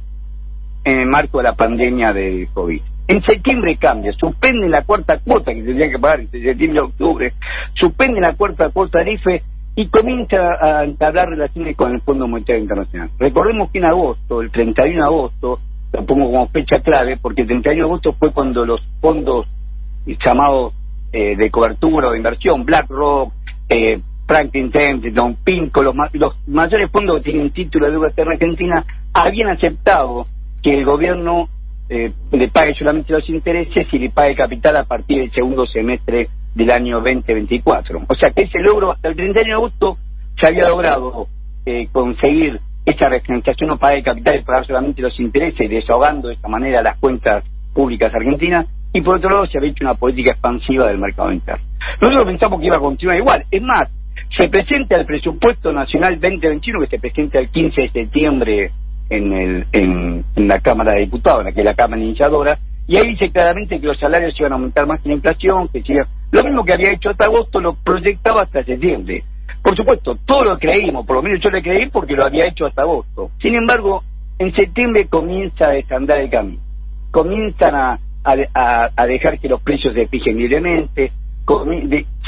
en 0.83 0.99
el 0.99 1.07
marco 1.07 1.37
de 1.39 1.43
la 1.45 1.53
pandemia 1.55 2.13
de 2.13 2.47
COVID. 2.53 2.81
En 3.07 3.21
septiembre 3.23 3.77
cambia, 3.77 4.11
suspenden 4.13 4.71
la 4.71 4.83
cuarta 4.83 5.19
cuota 5.19 5.53
que 5.53 5.61
tendrían 5.61 5.91
que 5.91 5.99
pagar 5.99 6.21
en 6.21 6.31
septiembre 6.31 6.81
octubre, 6.81 7.33
suspenden 7.75 8.21
la 8.23 8.33
cuarta 8.35 8.69
cuota 8.69 8.99
del 8.99 9.09
IFE 9.09 9.43
y 9.75 9.87
comienza 9.89 10.37
a 10.59 10.83
entablar 10.83 11.29
relaciones 11.29 11.75
con 11.75 11.93
el 11.93 12.01
Fondo 12.01 12.27
Monetario 12.27 12.61
Internacional. 12.63 13.09
Recordemos 13.19 13.69
que 13.71 13.77
en 13.77 13.85
agosto, 13.85 14.41
el 14.41 14.49
31 14.51 15.01
de 15.01 15.05
agosto, 15.05 15.59
lo 15.93 16.05
pongo 16.05 16.25
como 16.25 16.47
fecha 16.47 16.79
clave, 16.79 17.17
porque 17.17 17.41
el 17.41 17.47
31 17.47 17.75
de 17.75 17.81
agosto 17.83 18.13
fue 18.13 18.31
cuando 18.31 18.65
los 18.65 18.81
fondos 19.01 19.47
llamados 20.05 20.73
eh, 21.11 21.35
de 21.35 21.49
cobertura 21.49 22.09
o 22.09 22.11
de 22.11 22.17
inversión, 22.17 22.65
BlackRock, 22.65 23.33
eh, 23.69 23.99
Franklin 24.27 24.71
Templeton, 24.71 25.37
Pinco, 25.43 25.83
los, 25.83 25.95
los 26.13 26.35
mayores 26.47 26.89
fondos 26.91 27.17
que 27.17 27.31
tienen 27.31 27.51
título 27.51 27.85
de 27.85 27.91
deuda 27.93 28.07
externa 28.07 28.33
argentina, 28.33 28.85
habían 29.13 29.49
aceptado 29.49 30.27
que 30.61 30.77
el 30.77 30.85
gobierno 30.85 31.47
eh, 31.87 32.11
le 32.31 32.47
pague 32.47 32.73
solamente 32.73 33.13
los 33.13 33.29
intereses 33.29 33.87
y 33.91 33.99
le 33.99 34.09
pague 34.09 34.35
capital 34.35 34.77
a 34.77 34.85
partir 34.85 35.19
del 35.19 35.31
segundo 35.31 35.67
semestre 35.67 36.29
del 36.55 36.71
año 36.71 36.95
2024. 36.97 38.01
O 38.07 38.15
sea 38.15 38.31
que 38.31 38.43
ese 38.43 38.59
logro 38.59 38.91
hasta 38.91 39.09
el 39.09 39.15
31 39.15 39.47
de 39.47 39.53
agosto 39.53 39.97
se 40.39 40.47
había 40.47 40.67
logrado 40.67 41.27
eh, 41.65 41.87
conseguir 41.91 42.59
esa 42.85 43.09
refinanciación 43.09 43.71
o 43.71 43.77
pague 43.77 44.03
capital 44.03 44.39
y 44.39 44.43
pagar 44.43 44.65
solamente 44.65 45.01
los 45.01 45.19
intereses, 45.19 45.69
desahogando 45.69 46.29
de 46.29 46.35
esta 46.35 46.47
manera 46.47 46.81
las 46.81 46.97
cuentas 46.97 47.43
públicas 47.73 48.13
argentinas, 48.13 48.67
y 48.95 49.01
por 49.01 49.17
otro 49.17 49.29
lado 49.29 49.45
se 49.47 49.57
había 49.57 49.71
hecho 49.71 49.83
una 49.83 49.95
política 49.95 50.31
expansiva 50.31 50.87
del 50.87 50.99
mercado 50.99 51.29
interno. 51.29 51.61
Nosotros 51.99 52.23
pensamos 52.27 52.61
que 52.61 52.67
iba 52.67 52.77
a 52.77 52.79
continuar 52.79 53.17
igual. 53.17 53.45
Es 53.51 53.61
más, 53.61 53.89
se 54.37 54.47
presenta 54.47 54.95
el 54.95 55.05
presupuesto 55.05 55.73
nacional 55.73 56.17
2021 56.17 56.79
que 56.79 56.87
se 56.87 56.99
presenta 56.99 57.39
el 57.39 57.49
15 57.49 57.81
de 57.81 57.89
septiembre 57.89 58.71
en, 59.09 59.33
el, 59.33 59.67
en, 59.73 60.47
la 60.47 60.61
Cámara 60.61 60.93
de 60.93 61.01
Diputados, 61.01 61.41
en 61.41 61.47
la 61.47 61.51
que 61.51 61.59
es 61.59 61.65
la 61.65 61.73
Cámara 61.73 62.01
Iniciadora, 62.01 62.57
y 62.87 62.95
ahí 62.95 63.09
dice 63.09 63.29
claramente 63.31 63.81
que 63.81 63.85
los 63.85 63.99
salarios 63.99 64.33
iban 64.39 64.53
a 64.53 64.55
aumentar 64.55 64.87
más 64.87 65.01
que 65.01 65.09
la 65.09 65.15
inflación, 65.15 65.67
que 65.67 65.83
lo 66.31 66.43
mismo 66.45 66.63
que 66.63 66.73
había 66.73 66.93
hecho 66.93 67.09
hasta 67.09 67.25
agosto 67.25 67.59
lo 67.59 67.73
proyectaba 67.73 68.43
hasta 68.43 68.63
septiembre. 68.63 69.25
Por 69.61 69.75
supuesto, 69.75 70.17
todo 70.25 70.45
lo 70.45 70.57
creímos, 70.57 71.05
por 71.05 71.17
lo 71.17 71.21
menos 71.21 71.41
yo 71.41 71.49
le 71.49 71.61
creí 71.61 71.89
porque 71.89 72.13
lo 72.13 72.23
había 72.23 72.47
hecho 72.47 72.65
hasta 72.65 72.83
agosto. 72.83 73.31
Sin 73.41 73.55
embargo, 73.55 74.05
en 74.39 74.53
septiembre 74.53 75.07
comienza 75.07 75.65
a 75.67 75.71
desandar 75.71 76.19
el 76.19 76.29
cambio. 76.29 76.59
Comienzan 77.11 77.75
a, 77.75 77.99
a, 78.25 79.05
dejar 79.05 79.39
que 79.39 79.47
los 79.47 79.61
precios 79.61 79.93
se 79.93 80.07
fijen 80.07 80.37
libremente, 80.37 81.11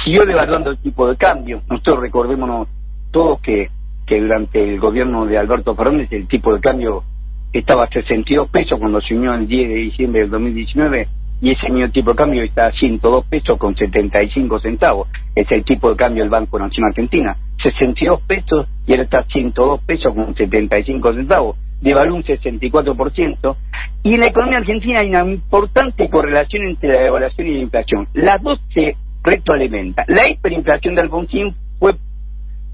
siguió 0.04 0.26
devaluando 0.26 0.72
el 0.72 0.78
tipo 0.78 1.08
de 1.08 1.18
cambio. 1.18 1.62
Nosotros 1.70 2.02
recordémonos 2.02 2.68
todos 3.12 3.42
que 3.42 3.70
que 4.08 4.22
durante 4.22 4.64
el 4.64 4.80
gobierno 4.80 5.26
de 5.26 5.38
Alberto 5.38 5.76
Fernández 5.76 6.08
el 6.12 6.28
tipo 6.28 6.56
de 6.56 6.62
cambio 6.62 7.04
estaba 7.52 7.84
a 7.84 7.90
62 7.90 8.50
pesos 8.50 8.80
cuando 8.80 9.02
se 9.02 9.14
unió 9.14 9.34
el 9.34 9.48
10 9.48 9.70
de 9.70 9.76
diciembre 9.76 10.22
del 10.22 10.30
2019 10.32 11.08
y 11.42 11.52
ese 11.52 11.70
mismo 11.70 11.92
tipo 11.92 12.12
de 12.12 12.16
cambio 12.16 12.42
está 12.42 12.68
a 12.68 12.72
102 12.72 13.26
pesos 13.26 13.60
con 13.60 13.76
75 13.76 14.60
centavos. 14.60 15.08
Es 15.36 15.46
el 15.52 15.64
tipo 15.64 15.90
de 15.90 15.96
cambio 15.96 16.24
del 16.24 16.32
Banco 16.32 16.58
Nacional 16.58 16.90
Argentina. 16.90 17.38
62 17.62 18.22
pesos 18.22 18.68
y 18.88 18.92
ahora 18.92 19.04
está 19.04 19.20
a 19.20 19.26
102 19.26 19.82
pesos 19.82 20.16
con 20.16 20.34
75 20.34 21.14
centavos. 21.14 21.58
Devaluó 21.82 22.16
un 22.16 22.24
64%. 22.24 23.56
Y 24.04 24.14
en 24.14 24.20
la 24.20 24.28
economía 24.28 24.60
argentina 24.60 25.00
hay 25.00 25.10
una 25.10 25.26
importante 25.26 26.10
correlación 26.10 26.68
entre 26.68 26.90
la 26.90 27.02
devaluación 27.02 27.48
y 27.48 27.54
la 27.54 27.60
inflación. 27.60 28.08
Las 28.14 28.42
dos 28.42 28.60
se 28.74 28.96
retroalimentan. 29.24 30.06
La 30.08 30.30
hiperinflación 30.30 30.96
de 30.96 31.02
Alfonsín 31.02 31.56
fue 31.80 31.96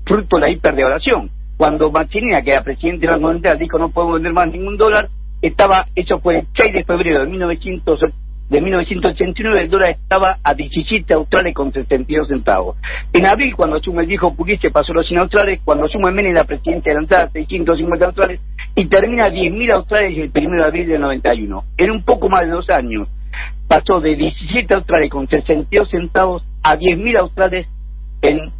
fruto 0.06 0.38
de 0.38 0.42
la 0.42 0.50
hiperdevaluación. 0.50 1.30
Cuando 1.58 1.92
Machinina, 1.92 2.42
que 2.42 2.52
era 2.52 2.64
presidente 2.64 3.06
del 3.06 3.16
Banco 3.16 3.34
Central, 3.34 3.60
dijo 3.60 3.78
no 3.78 3.90
podemos 3.90 4.16
vender 4.16 4.34
más 4.34 4.52
ningún 4.52 4.78
dólar, 4.78 5.10
estaba, 5.42 5.88
eso 5.96 6.20
fue 6.20 6.40
el 6.40 6.48
6 6.56 6.74
de 6.74 6.84
febrero 6.84 7.22
de, 7.22 7.28
1900, 7.28 8.00
de 8.50 8.62
1989, 8.62 9.62
el 9.62 9.70
dólar 9.70 9.90
estaba 9.92 10.38
a 10.44 10.54
17 10.54 11.14
australes 11.14 11.54
con 11.54 11.72
72 11.72 12.28
centavos. 12.28 12.78
En 13.12 13.26
abril, 13.26 13.56
cuando 13.56 13.78
asume 13.78 14.02
el 14.02 14.08
viejo 14.08 14.34
Pugliese, 14.34 14.72
pasó 14.72 14.94
los 14.94 15.08
100 15.08 15.20
australes, 15.20 15.60
cuando 15.64 15.86
asume 15.86 16.12
Menem, 16.12 16.34
la 16.34 16.46
presidenta 16.46 16.90
de 16.90 16.96
la 16.96 17.02
entrada, 17.02 17.30
650 17.32 18.06
australes, 18.06 18.40
y 18.76 18.88
termina 18.88 19.26
a 19.26 19.30
10.000 19.30 19.74
australes 19.74 20.18
el 20.18 20.48
1 20.48 20.56
de 20.56 20.64
abril 20.64 20.88
del 20.88 21.02
91. 21.02 21.64
En 21.78 21.92
un 21.92 22.04
poco 22.04 22.30
más 22.30 22.46
de 22.46 22.52
dos 22.52 22.70
años, 22.70 23.08
pasó 23.68 24.00
de 24.00 24.16
17 24.16 24.74
australes 24.74 25.12
con 25.12 25.28
62 25.28 25.90
centavos 25.90 26.44
a 26.64 26.76
10.000 26.76 27.20
australes 27.20 27.68
en 28.22 28.52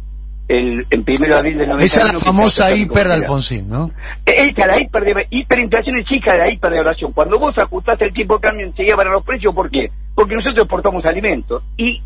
el, 0.48 0.86
en 0.90 1.04
primero 1.04 1.34
de 1.34 1.38
abril 1.40 1.58
del 1.58 1.68
91. 1.68 1.86
Esa 1.86 2.06
es 2.06 2.14
la 2.14 2.24
famosa 2.24 2.74
hiper 2.74 3.08
de 3.08 3.14
Alfonsín, 3.14 3.68
¿no? 3.68 3.90
Esa, 4.26 4.66
la 4.66 4.80
hiper 4.80 5.04
de, 5.04 5.26
hiperinflación 5.30 5.98
es 5.98 6.12
hija 6.12 6.32
de 6.32 6.38
la 6.38 6.50
hiperdevaluación. 6.52 7.12
Cuando 7.12 7.38
vos 7.38 7.56
ajustaste 7.56 8.04
el 8.06 8.12
tipo 8.12 8.34
de 8.34 8.40
cambio 8.40 8.66
enseguida 8.66 8.96
para 8.96 9.10
los 9.10 9.24
precios, 9.24 9.54
¿por 9.54 9.70
qué? 9.70 9.90
Porque 10.14 10.34
nosotros 10.34 10.64
exportamos 10.64 11.04
alimentos. 11.06 11.62
Y 11.76 12.02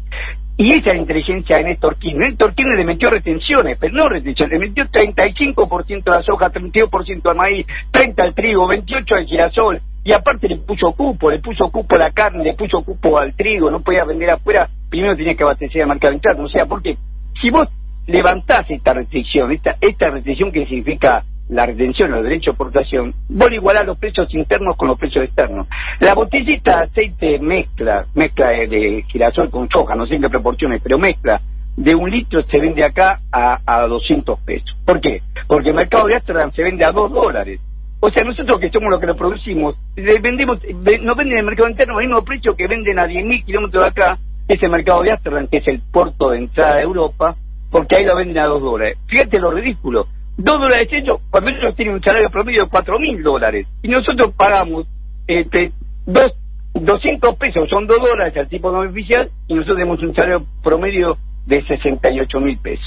y 0.61 0.73
esa 0.73 0.93
inteligencia 0.93 1.59
de 1.59 1.65
Néstor 1.65 1.97
Kirchner. 1.97 2.31
Néstor 2.31 2.53
Kirchner 2.53 2.79
le 2.79 2.85
metió 2.85 3.09
retenciones, 3.09 3.79
pero 3.79 3.95
no 3.95 4.09
retenciones, 4.09 4.53
le 4.53 4.69
metió 4.69 4.85
35% 4.87 6.09
a 6.09 6.17
la 6.17 6.23
soja, 6.23 6.51
32% 6.51 7.31
al 7.31 7.37
maíz, 7.37 7.65
30% 7.93 8.15
al 8.19 8.35
trigo, 8.35 8.69
28% 8.69 9.17
al 9.17 9.27
girasol, 9.27 9.81
y 10.03 10.13
aparte 10.13 10.49
le 10.49 10.57
puso 10.57 10.93
cupo, 10.93 11.31
le 11.31 11.39
puso 11.39 11.71
cupo 11.71 11.95
a 11.95 11.99
la 11.99 12.11
carne, 12.11 12.43
le 12.43 12.55
puso 12.55 12.83
cupo 12.83 13.19
al 13.19 13.35
trigo, 13.35 13.71
no 13.71 13.81
podía 13.81 14.05
vender 14.05 14.31
afuera, 14.31 14.69
primero 14.91 15.17
tenía 15.17 15.37
que 15.37 15.45
abastecer 15.45 15.83
el 15.83 15.89
mercado 15.89 16.15
interno. 16.15 16.45
O 16.45 16.49
sea, 16.49 16.67
porque 16.67 16.99
si 17.41 17.51
vos 17.51 17.69
levantás 18.09 18.69
esta 18.69 18.95
restricción, 18.95 19.53
esta, 19.53 19.77
esta 19.81 20.11
restricción 20.11 20.51
que 20.51 20.67
significa 20.67 21.25
la 21.49 21.67
retención 21.67 22.13
o 22.13 22.19
el 22.19 22.25
derecho 22.25 22.51
de 22.51 22.53
exportación, 22.53 23.15
vos 23.29 23.51
igualar 23.51 23.87
los 23.87 23.99
precios 23.99 24.33
internos 24.35 24.77
con 24.77 24.89
los 24.89 24.99
precios 24.99 25.25
externos. 25.25 25.67
La 26.01 26.15
botellita 26.15 26.79
de 26.79 26.85
aceite 26.85 27.39
mezcla, 27.39 28.07
mezcla 28.15 28.49
de, 28.51 29.05
girasol 29.09 29.51
con 29.51 29.69
soja, 29.69 29.95
no 29.95 30.07
sé 30.07 30.17
en 30.17 30.23
qué 30.23 30.29
proporciones, 30.29 30.81
pero 30.83 30.99
mezcla 30.99 31.41
de 31.77 31.95
un 31.95 32.11
litro 32.11 32.43
se 32.43 32.59
vende 32.59 32.85
acá 32.85 33.21
a, 33.33 33.61
a 33.65 33.87
200 33.87 34.41
pesos. 34.41 34.77
¿Por 34.85 35.01
qué? 35.01 35.23
Porque 35.47 35.71
el 35.71 35.77
mercado 35.77 36.07
de 36.09 36.17
Amsterdam 36.17 36.53
se 36.53 36.63
vende 36.63 36.85
a 36.85 36.91
2 36.91 37.13
dólares. 37.13 37.61
O 38.01 38.11
sea, 38.11 38.23
nosotros 38.23 38.61
que 38.61 38.71
somos 38.71 38.91
los 38.91 39.01
que 39.01 39.07
lo 39.07 39.17
producimos, 39.17 39.77
vendemos, 39.97 40.59
nos 41.03 41.17
venden 41.17 41.33
en 41.33 41.39
el 41.39 41.45
mercado 41.45 41.69
interno 41.69 41.99
al 41.99 42.07
mismo 42.07 42.25
precio 42.25 42.55
que 42.55 42.69
venden 42.69 42.99
a 42.99 43.07
10.000 43.07 43.45
kilómetros 43.45 43.83
de 43.83 43.89
acá, 43.89 44.19
ese 44.47 44.69
mercado 44.69 45.03
de 45.03 45.13
Amsterdam, 45.13 45.49
que 45.49 45.59
es 45.59 45.69
el 45.69 45.81
puerto 45.93 46.31
de 46.31 46.39
entrada 46.39 46.77
de 46.77 46.83
Europa, 46.83 47.37
porque 47.71 47.97
ahí 47.97 48.05
lo 48.05 48.17
venden 48.17 48.39
a 48.39 48.47
dos 48.47 48.63
dólares. 48.63 48.99
Fíjate 49.09 49.39
lo 49.39 49.51
ridículo. 49.51 50.07
Dos 50.39 50.61
dólares 50.61 50.89
hechos 50.93 51.21
cuando 51.31 51.51
ellos 51.51 51.75
tienen 51.75 51.97
un 51.97 52.03
salario 52.03 52.31
promedio 52.31 52.65
de 52.65 52.71
cuatro 52.71 52.99
mil 52.99 53.23
dólares. 53.23 53.67
Y 53.83 53.89
nosotros 53.89 54.33
pagamos 54.37 54.87
este, 55.27 55.73
dos, 56.07 56.33
200 56.75 57.37
pesos, 57.37 57.69
son 57.69 57.87
dos 57.87 57.99
dólares 57.99 58.37
al 58.37 58.49
tipo 58.49 58.71
no 58.71 58.89
oficial, 58.89 59.31
y 59.47 59.55
nosotros 59.55 59.79
tenemos 59.79 60.03
un 60.03 60.15
salario 60.15 60.45
promedio 60.63 61.19
de 61.47 61.65
68 61.67 62.41
mil 62.41 62.59
pesos. 62.59 62.87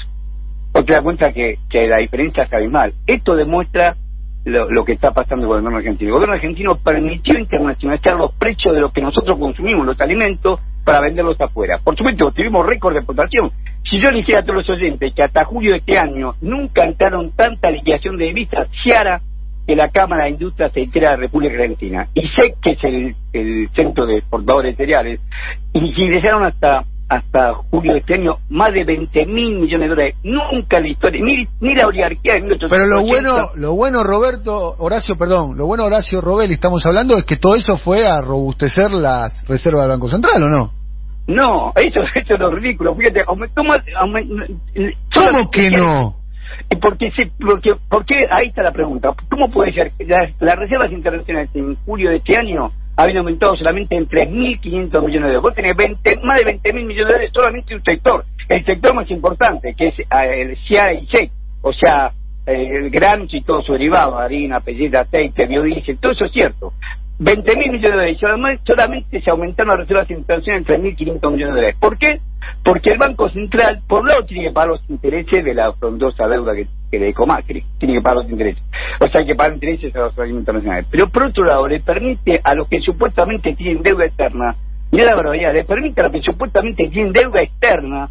O 0.74 0.84
te 0.84 0.93
das 0.93 1.03
cuenta 1.03 1.34
que, 1.34 1.58
la 1.74 1.98
diferencia 1.98 2.43
es 2.43 2.53
abismal. 2.53 2.93
Esto 3.05 3.36
demuestra 3.36 3.98
lo, 4.46 4.86
que 4.86 4.93
está 4.93 5.12
pasando 5.12 5.48
con 5.48 5.58
el 5.58 5.63
gobierno 5.63 5.77
argentino. 5.77 6.08
El 6.08 6.13
gobierno 6.13 6.36
argentino 6.36 6.75
permitió 6.77 7.38
internacionalizar 7.38 8.15
los 8.15 8.31
precios 8.34 8.74
de 8.74 8.79
lo 8.81 8.91
que 8.91 9.01
nosotros 9.01 9.38
consumimos, 9.38 9.86
los 9.86 10.00
alimentos, 10.00 10.62
para 10.86 11.01
venderlos 11.01 11.39
afuera. 11.39 11.79
Por 11.84 11.96
supuesto, 11.98 12.31
tuvimos 12.31 12.65
récord 12.65 12.93
de 12.93 13.00
exportación. 13.00 13.51
Si 13.91 14.00
yo 14.00 14.10
le 14.10 14.19
dijera 14.19 14.39
a 14.39 14.43
todos 14.43 14.65
los 14.65 14.69
oyentes 14.69 15.13
que 15.13 15.21
hasta 15.21 15.43
julio 15.43 15.74
de 15.74 15.79
este 15.79 15.98
año 15.98 16.36
nunca 16.39 16.86
entraron 16.86 17.31
tanta 17.31 17.69
liquidación 17.69 18.15
de 18.15 18.27
divisas, 18.27 18.69
Ciara, 18.81 19.19
que 19.67 19.75
la 19.75 19.89
Cámara 19.89 20.24
de 20.24 20.31
Industria 20.31 20.67
Aceitera 20.67 21.12
de 21.12 21.17
la 21.17 21.21
República 21.24 21.55
Argentina, 21.55 22.07
y 22.13 22.21
sé 22.29 22.55
que 22.62 22.71
es 22.71 22.83
el, 22.86 23.15
el 23.33 23.69
centro 23.75 24.05
de 24.05 24.19
exportadores 24.19 24.77
de 24.77 24.86
cereales, 24.86 25.19
y 25.74 25.79
si 25.93 26.03
ingresaron 26.03 26.45
hasta 26.45 26.86
hasta 27.10 27.55
julio 27.69 27.91
de 27.91 28.00
este 28.00 28.13
año 28.13 28.38
más 28.48 28.71
de 28.71 28.86
20 28.86 29.25
mil 29.25 29.60
millones 29.60 29.81
de 29.81 29.89
dólares. 29.89 30.15
Nunca 30.24 30.77
en 30.77 30.83
la 30.83 30.89
historia, 30.89 31.21
ni, 31.21 31.45
ni 31.60 31.75
la 31.75 31.88
oligarquía 31.88 32.36
de 32.36 32.57
Pero 32.69 32.86
lo 32.86 33.01
bueno, 33.01 33.33
lo 33.55 33.75
bueno, 33.75 34.01
Roberto, 34.01 34.75
Horacio, 34.77 35.17
perdón, 35.17 35.57
lo 35.57 35.65
bueno, 35.65 35.83
Horacio 35.83 36.21
Robel, 36.21 36.51
estamos 36.51 36.86
hablando, 36.86 37.17
es 37.17 37.25
que 37.25 37.36
todo 37.36 37.55
eso 37.57 37.75
fue 37.75 38.05
a 38.05 38.21
robustecer 38.21 38.91
las 38.91 39.45
reservas 39.45 39.81
del 39.81 39.89
Banco 39.89 40.07
Central, 40.07 40.41
¿o 40.41 40.48
no? 40.48 40.80
No, 41.27 41.71
eso, 41.75 42.01
eso 42.15 42.33
es 42.33 42.39
lo 42.39 42.51
ridículo. 42.51 42.95
Fíjate, 42.95 43.23
aumentó 43.27 43.63
más. 43.63 43.83
¿Cómo 45.13 45.51
que 45.51 45.69
no? 45.69 46.15
Porque, 46.81 47.11
se, 47.11 47.31
porque, 47.39 47.75
porque 47.89 48.13
ahí 48.29 48.47
está 48.47 48.63
la 48.63 48.71
pregunta. 48.71 49.13
¿Cómo 49.29 49.49
puede 49.49 49.73
ser 49.73 49.91
que 49.97 50.05
las, 50.05 50.29
las 50.39 50.57
reservas 50.57 50.91
internacionales 50.91 51.49
en 51.53 51.75
julio 51.85 52.09
de 52.09 52.17
este 52.17 52.37
año 52.37 52.71
habían 52.95 53.17
aumentado 53.17 53.55
solamente 53.55 53.95
en 53.95 54.07
3.500 54.07 55.05
millones 55.05 55.11
de 55.11 55.19
dólares. 55.19 55.41
Vos 55.41 55.55
tenés 55.55 55.75
20, 55.75 56.17
más 56.23 56.43
de 56.43 56.59
20.000 56.59 56.73
millones 56.73 56.95
de 56.95 57.03
dólares 57.03 57.31
solamente 57.33 57.73
en 57.73 57.79
un 57.79 57.83
sector, 57.83 58.25
el 58.49 58.65
sector 58.65 58.93
más 58.93 59.09
importante, 59.09 59.73
que 59.75 59.87
es 59.87 59.99
eh, 59.99 60.41
el 60.41 60.57
CIA 60.67 60.93
y 60.93 61.07
SEC, 61.07 61.31
o 61.61 61.73
sea, 61.73 62.11
eh, 62.45 62.69
el 62.73 62.89
grano 62.89 63.25
y 63.29 63.41
todo 63.41 63.61
su 63.61 63.73
derivado, 63.73 64.17
harina, 64.17 64.59
pelleta, 64.59 65.01
aceite, 65.01 65.45
biodiesel, 65.45 65.97
todo 65.97 66.11
eso 66.11 66.25
es 66.25 66.31
cierto. 66.31 66.73
20 67.23 67.55
mil 67.55 67.71
millones 67.71 67.81
de 67.81 67.89
dólares. 67.91 68.59
Solamente 68.65 69.21
se 69.21 69.29
aumentaron 69.29 69.69
las 69.69 69.87
reservas 69.87 70.09
internacionales 70.09 70.67
en 70.67 70.81
3.500 70.97 71.31
millones 71.31 71.39
de 71.39 71.61
dólares. 71.61 71.75
¿Por 71.79 71.97
qué? 71.99 72.19
Porque 72.63 72.91
el 72.91 72.97
Banco 72.97 73.29
Central, 73.29 73.81
por 73.87 74.01
un 74.01 74.07
lado, 74.07 74.25
tiene 74.25 74.47
que 74.47 74.51
pagar 74.51 74.69
los 74.69 74.89
intereses 74.89 75.45
de 75.45 75.53
la 75.53 75.71
frondosa 75.73 76.27
deuda 76.27 76.55
que, 76.55 76.67
que 76.89 76.97
le 76.97 77.05
dejó 77.05 77.27
Macri. 77.27 77.63
Tiene 77.77 77.93
que 77.93 78.01
pagar 78.01 78.23
los 78.23 78.31
intereses. 78.31 78.63
O 78.99 79.07
sea, 79.07 79.21
hay 79.21 79.27
que 79.27 79.35
pagar 79.35 79.53
intereses 79.53 79.95
a 79.95 79.99
los 79.99 80.17
organismos 80.17 80.41
internacionales. 80.41 80.87
Pero 80.89 81.09
por 81.09 81.23
otro 81.23 81.43
lado, 81.43 81.67
le 81.67 81.79
permite 81.79 82.41
a 82.43 82.55
los 82.55 82.67
que 82.67 82.81
supuestamente 82.81 83.53
tienen 83.53 83.83
deuda 83.83 84.05
externa, 84.05 84.55
mira 84.91 85.05
la 85.05 85.15
barbaridad, 85.15 85.53
le 85.53 85.63
permite 85.63 86.01
a 86.01 86.05
los 86.05 86.13
que 86.13 86.21
supuestamente 86.21 86.87
tienen 86.87 87.13
deuda 87.13 87.43
externa 87.43 88.09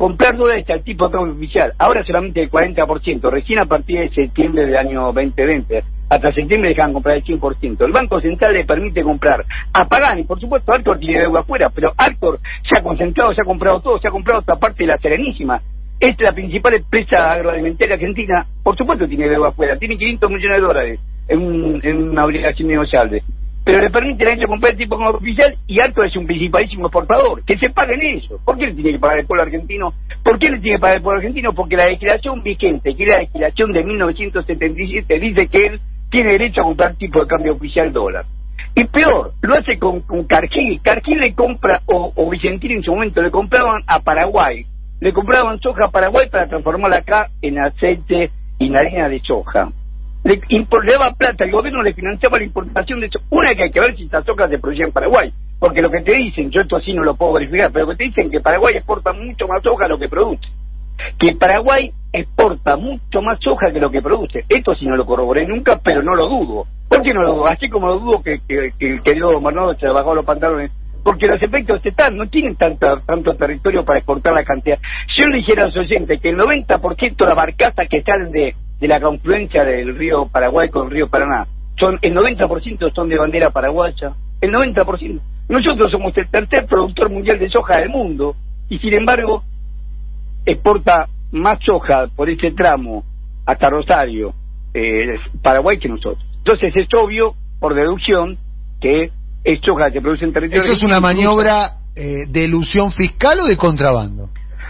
comprar 0.00 0.34
dólares 0.34 0.64
al 0.70 0.82
tipo 0.82 1.06
de 1.06 1.12
cambio 1.12 1.34
oficial. 1.34 1.74
Ahora 1.76 2.02
solamente 2.04 2.40
el 2.40 2.50
40%, 2.50 3.30
recién 3.30 3.58
a 3.58 3.66
partir 3.66 3.98
de 3.98 4.08
septiembre 4.08 4.64
del 4.64 4.74
año 4.74 5.12
2020 5.12 5.84
hasta 6.08 6.32
septiembre 6.32 6.70
dejaban 6.70 6.94
comprar 6.94 7.16
el 7.18 7.22
100%. 7.22 7.84
El 7.84 7.92
Banco 7.92 8.18
Central 8.18 8.54
le 8.54 8.64
permite 8.64 9.02
comprar 9.02 9.44
a 9.74 9.84
Pagani, 9.84 10.24
por 10.24 10.40
supuesto, 10.40 10.72
Alcor 10.72 10.98
tiene 10.98 11.20
deuda 11.20 11.40
afuera, 11.40 11.68
pero 11.68 11.92
Alcor 11.98 12.40
se 12.66 12.78
ha 12.78 12.82
concentrado, 12.82 13.34
se 13.34 13.42
ha 13.42 13.44
comprado 13.44 13.82
todo, 13.82 13.98
se 13.98 14.08
ha 14.08 14.10
comprado 14.10 14.40
otra 14.40 14.56
parte 14.56 14.84
de 14.84 14.86
la 14.86 14.96
Serenísima. 14.96 15.60
Es 16.00 16.18
la 16.18 16.32
principal 16.32 16.72
empresa 16.76 17.32
agroalimentaria 17.32 17.96
argentina, 17.96 18.46
por 18.62 18.78
supuesto 18.78 19.06
tiene 19.06 19.28
deuda 19.28 19.50
afuera, 19.50 19.76
tiene 19.76 19.98
500 19.98 20.30
millones 20.30 20.56
de 20.56 20.66
dólares 20.66 21.00
en, 21.28 21.80
en 21.82 22.08
una 22.08 22.24
obligación 22.24 22.68
negociable. 22.68 23.22
Pero 23.64 23.82
le 23.82 23.90
permite 23.90 24.26
a 24.26 24.32
ellos 24.32 24.48
comprar 24.48 24.72
el 24.72 24.78
tipo 24.78 24.96
como 24.96 25.10
oficial 25.10 25.56
y 25.66 25.80
Alcor 25.80 26.06
es 26.06 26.16
un 26.16 26.26
principalísimo 26.26 26.86
exportador. 26.86 27.44
Que 27.44 27.58
se 27.58 27.70
paguen 27.70 28.00
eso. 28.02 28.40
¿Por 28.44 28.56
qué 28.56 28.66
le 28.66 28.74
tiene 28.74 28.92
que 28.92 28.98
pagar 28.98 29.18
el 29.18 29.26
pueblo 29.26 29.42
argentino? 29.42 29.92
¿Por 30.22 30.38
qué 30.38 30.50
le 30.50 30.60
tiene 30.60 30.76
que 30.76 30.80
pagar 30.80 30.96
el 30.96 31.02
pueblo 31.02 31.18
argentino? 31.18 31.52
Porque 31.52 31.76
la 31.76 31.86
legislación 31.86 32.42
vigente, 32.42 32.94
que 32.96 33.02
es 33.04 33.10
la 33.10 33.18
legislación 33.18 33.72
de 33.72 33.84
1977, 33.84 35.20
dice 35.20 35.46
que 35.48 35.64
él 35.66 35.80
tiene 36.10 36.32
derecho 36.32 36.62
a 36.62 36.64
comprar 36.64 36.94
tipo 36.94 37.20
de 37.20 37.26
cambio 37.26 37.52
oficial 37.52 37.92
dólar. 37.92 38.24
Y 38.74 38.84
peor, 38.84 39.32
lo 39.42 39.54
hace 39.54 39.78
con, 39.78 40.00
con 40.02 40.24
Cargill. 40.24 40.80
Cargill 40.82 41.18
le 41.18 41.34
compra, 41.34 41.82
o, 41.86 42.12
o 42.14 42.30
Vicentín 42.30 42.72
en 42.72 42.82
su 42.82 42.92
momento, 42.92 43.20
le 43.20 43.30
compraban 43.30 43.82
a 43.86 44.00
Paraguay. 44.00 44.64
Le 45.00 45.12
compraban 45.12 45.60
soja 45.60 45.86
a 45.86 45.90
Paraguay 45.90 46.28
para 46.30 46.46
transformarla 46.46 46.98
acá 46.98 47.30
en 47.42 47.58
aceite 47.58 48.30
y 48.58 48.66
en 48.66 48.76
harina 48.76 49.08
de 49.08 49.20
soja. 49.20 49.70
Le, 50.24 50.40
impor- 50.50 50.84
le 50.84 50.92
daba 50.92 51.12
plata, 51.12 51.44
el 51.44 51.50
gobierno 51.50 51.82
le 51.82 51.94
financiaba 51.94 52.38
la 52.38 52.44
importación 52.44 53.00
de 53.00 53.08
soja. 53.08 53.24
Una 53.30 53.54
que 53.54 53.62
hay 53.64 53.70
que 53.70 53.80
ver 53.80 53.96
si 53.96 54.04
esta 54.04 54.22
soja 54.22 54.48
se 54.48 54.58
producía 54.58 54.84
en 54.86 54.92
Paraguay. 54.92 55.32
Porque 55.58 55.82
lo 55.82 55.90
que 55.90 56.02
te 56.02 56.14
dicen, 56.16 56.50
yo 56.50 56.60
esto 56.62 56.76
así 56.76 56.92
no 56.92 57.04
lo 57.04 57.14
puedo 57.16 57.34
verificar, 57.34 57.70
pero 57.72 57.86
lo 57.86 57.92
que 57.92 57.98
te 57.98 58.04
dicen 58.04 58.30
que 58.30 58.40
Paraguay 58.40 58.76
exporta 58.76 59.12
mucho 59.12 59.46
más 59.48 59.62
soja 59.62 59.84
de 59.84 59.90
lo 59.90 59.98
que 59.98 60.08
produce 60.08 60.48
que 61.18 61.34
Paraguay 61.34 61.92
exporta 62.12 62.76
mucho 62.76 63.22
más 63.22 63.38
soja 63.40 63.72
que 63.72 63.80
lo 63.80 63.90
que 63.90 64.02
produce. 64.02 64.44
Esto 64.48 64.74
sí 64.74 64.86
no 64.86 64.96
lo 64.96 65.06
corroboré 65.06 65.46
nunca, 65.46 65.80
pero 65.82 66.02
no 66.02 66.14
lo 66.14 66.28
dudo. 66.28 66.66
¿Por 66.88 67.02
qué 67.02 67.14
no 67.14 67.22
lo 67.22 67.34
dudo? 67.34 67.46
Así 67.46 67.68
como 67.68 67.86
lo 67.88 67.98
dudo 67.98 68.22
que, 68.22 68.40
el 68.48 69.02
querido 69.02 69.32
gobernador 69.32 69.78
se 69.78 69.88
bajó 69.88 70.14
los 70.14 70.24
pantalones. 70.24 70.70
Porque 71.02 71.26
los 71.26 71.40
efectos 71.42 71.80
están, 71.84 72.16
no 72.16 72.28
tienen 72.28 72.56
tanta, 72.56 73.00
tanto 73.06 73.34
territorio 73.34 73.84
para 73.84 73.98
exportar 74.00 74.34
la 74.34 74.44
cantidad. 74.44 74.78
Si 75.14 75.22
yo 75.22 75.28
le 75.28 75.38
dijera 75.38 75.62
a 75.62 75.66
los 75.66 75.76
oyentes 75.76 76.20
que 76.20 76.28
el 76.28 76.36
90% 76.36 77.16
de 77.16 77.26
las 77.26 77.36
barcazas 77.36 77.88
que 77.88 78.02
salen 78.02 78.30
de, 78.32 78.54
de 78.80 78.88
la 78.88 79.00
confluencia 79.00 79.64
del 79.64 79.96
río 79.96 80.26
Paraguay 80.26 80.68
con 80.70 80.86
el 80.86 80.92
río 80.92 81.08
Paraná, 81.08 81.46
son 81.78 81.98
el 82.02 82.14
90% 82.14 82.94
son 82.94 83.08
de 83.08 83.18
bandera 83.18 83.50
paraguaya, 83.50 84.12
el 84.40 84.52
90%. 84.52 85.20
Nosotros 85.48 85.90
somos 85.90 86.16
el 86.16 86.28
tercer 86.30 86.66
productor 86.66 87.10
mundial 87.10 87.38
de 87.38 87.48
soja 87.48 87.80
del 87.80 87.88
mundo 87.88 88.36
y 88.68 88.78
sin 88.78 88.94
embargo 88.94 89.42
exporta 90.44 91.08
más 91.32 91.58
soja 91.64 92.06
por 92.14 92.28
ese 92.28 92.52
tramo 92.52 93.04
hasta 93.46 93.70
Rosario, 93.70 94.34
eh, 94.74 95.18
Paraguay 95.42 95.78
que 95.78 95.88
nosotros. 95.88 96.24
Entonces 96.38 96.72
es 96.76 96.88
obvio, 96.94 97.34
por 97.58 97.74
deducción, 97.74 98.38
que 98.80 99.10
es 99.44 99.60
soja 99.64 99.86
que 99.86 99.94
se 99.94 100.00
produce 100.02 100.24
en 100.24 100.32
territorio. 100.32 100.64
¿Eso 100.64 100.74
es 100.74 100.82
una 100.82 101.00
maniobra 101.00 101.78
eh, 101.96 102.26
de 102.28 102.44
elusión 102.44 102.92
fiscal 102.92 103.40
o 103.40 103.46
de 103.46 103.56
contrabando? 103.56 104.28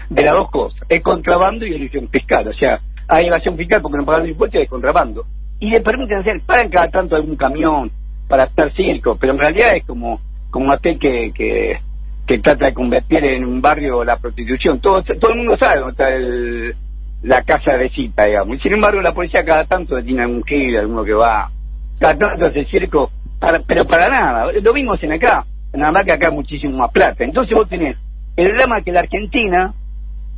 De 0.08 0.24
las 0.24 0.32
dos 0.32 0.50
cosas, 0.50 0.80
es 0.88 1.02
contrabando 1.02 1.66
y 1.66 1.74
elusión 1.74 2.08
fiscal. 2.08 2.48
O 2.48 2.54
sea, 2.54 2.80
hay 3.10 3.26
evasión 3.26 3.56
fiscal 3.56 3.82
porque 3.82 3.98
no 3.98 4.04
pagan 4.06 4.28
impuestos 4.28 4.60
y 4.60 4.64
es 4.64 4.68
contrabando. 4.70 5.24
Y 5.58 5.70
le 5.70 5.80
permiten 5.80 6.18
hacer, 6.18 6.40
pagan 6.46 6.70
cada 6.70 6.88
tanto 6.88 7.16
algún 7.16 7.36
camión 7.36 7.90
para 8.28 8.44
estar 8.44 8.72
circo, 8.72 9.16
pero 9.20 9.32
en 9.34 9.38
realidad 9.40 9.76
es 9.76 9.84
como, 9.84 10.20
como 10.50 10.72
aquel 10.72 10.98
que, 10.98 11.32
que, 11.34 11.78
que 12.26 12.38
trata 12.38 12.66
de 12.66 12.74
convertir 12.74 13.24
en 13.24 13.44
un 13.44 13.60
barrio 13.60 14.04
la 14.04 14.16
prostitución. 14.18 14.80
Todo, 14.80 15.02
todo 15.02 15.32
el 15.32 15.38
mundo 15.38 15.56
sabe 15.58 15.80
dónde 15.80 15.90
está 15.92 16.10
el, 16.14 16.74
la 17.22 17.42
casa 17.42 17.76
de 17.76 17.90
cita, 17.90 18.24
digamos. 18.24 18.56
Y 18.56 18.60
sin 18.60 18.72
embargo, 18.74 19.00
la 19.02 19.12
policía 19.12 19.44
cada 19.44 19.64
tanto 19.64 19.96
detiene 19.96 20.22
algún 20.22 20.44
gil, 20.44 20.76
alguno 20.78 21.04
que 21.04 21.12
va, 21.12 21.50
cada 21.98 22.16
tanto 22.16 22.46
hace 22.46 22.64
circo, 22.66 23.10
para- 23.38 23.60
pero 23.66 23.84
para 23.84 24.08
nada. 24.08 24.52
Lo 24.52 24.72
vimos 24.72 25.02
en 25.02 25.12
acá, 25.12 25.44
nada 25.74 25.92
más 25.92 26.06
que 26.06 26.12
acá 26.12 26.30
muchísimo 26.30 26.78
más 26.78 26.90
plata. 26.92 27.24
Entonces 27.24 27.54
vos 27.54 27.68
tenés 27.68 27.96
el 28.36 28.52
drama 28.56 28.80
que 28.82 28.92
la 28.92 29.00
Argentina 29.00 29.74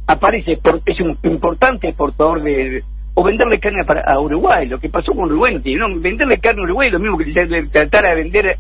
aparece, 0.07 0.57
por, 0.59 0.81
es 0.87 1.01
un 1.01 1.17
importante 1.23 1.89
exportador 1.89 2.43
de, 2.43 2.83
o 3.15 3.23
venderle 3.23 3.59
carne 3.61 3.85
para, 3.85 4.03
a 4.03 4.21
Uruguay, 4.21 4.67
lo 4.69 4.79
que 4.79 4.89
pasó 4.89 5.13
con 5.13 5.25
Uruguay, 5.27 5.61
no, 5.77 6.01
venderle 6.01 6.39
carne 6.39 6.61
a 6.63 6.65
Uruguay 6.65 6.89
es 6.89 6.93
lo 6.95 6.99
mismo 7.01 7.19
que 7.19 7.69
tratar 7.71 8.05
de 8.05 8.15
vender 8.15 8.59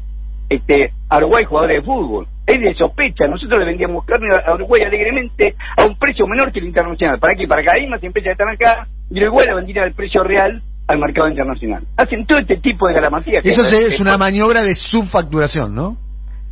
este, 0.48 0.92
a 1.08 1.18
Uruguay 1.18 1.44
jugadores 1.44 1.78
de 1.78 1.82
fútbol. 1.82 2.26
Es 2.46 2.60
de 2.60 2.74
sospecha, 2.74 3.26
nosotros 3.28 3.60
le 3.60 3.66
vendíamos 3.66 4.04
carne 4.04 4.26
a 4.34 4.50
a 4.50 4.54
Uruguay 4.54 4.82
alegremente 4.82 5.54
a 5.76 5.84
un 5.86 5.96
precio 5.96 6.26
menor 6.26 6.52
que 6.52 6.58
el 6.58 6.66
internacional. 6.66 7.18
¿Para 7.18 7.34
qué? 7.34 7.46
Para 7.46 7.62
que 7.62 7.70
hay 7.70 7.86
más 7.86 8.02
empresas 8.02 8.32
están 8.32 8.48
acá 8.48 8.86
y 9.10 9.22
Uruguay 9.22 9.46
la 9.46 9.54
vendía 9.54 9.84
al 9.84 9.92
precio 9.92 10.22
real 10.24 10.60
al 10.88 10.98
mercado 10.98 11.28
internacional. 11.28 11.84
Hacen 11.96 12.26
todo 12.26 12.38
este 12.38 12.56
tipo 12.56 12.88
de 12.88 12.94
galamasía. 12.94 13.40
que 13.40 13.50
Eso 13.50 13.64
es- 13.64 14.00
una 14.00 14.18
maniobra 14.18 14.62
de 14.62 14.74
subfacturación, 14.74 15.74
¿no? 15.74 15.96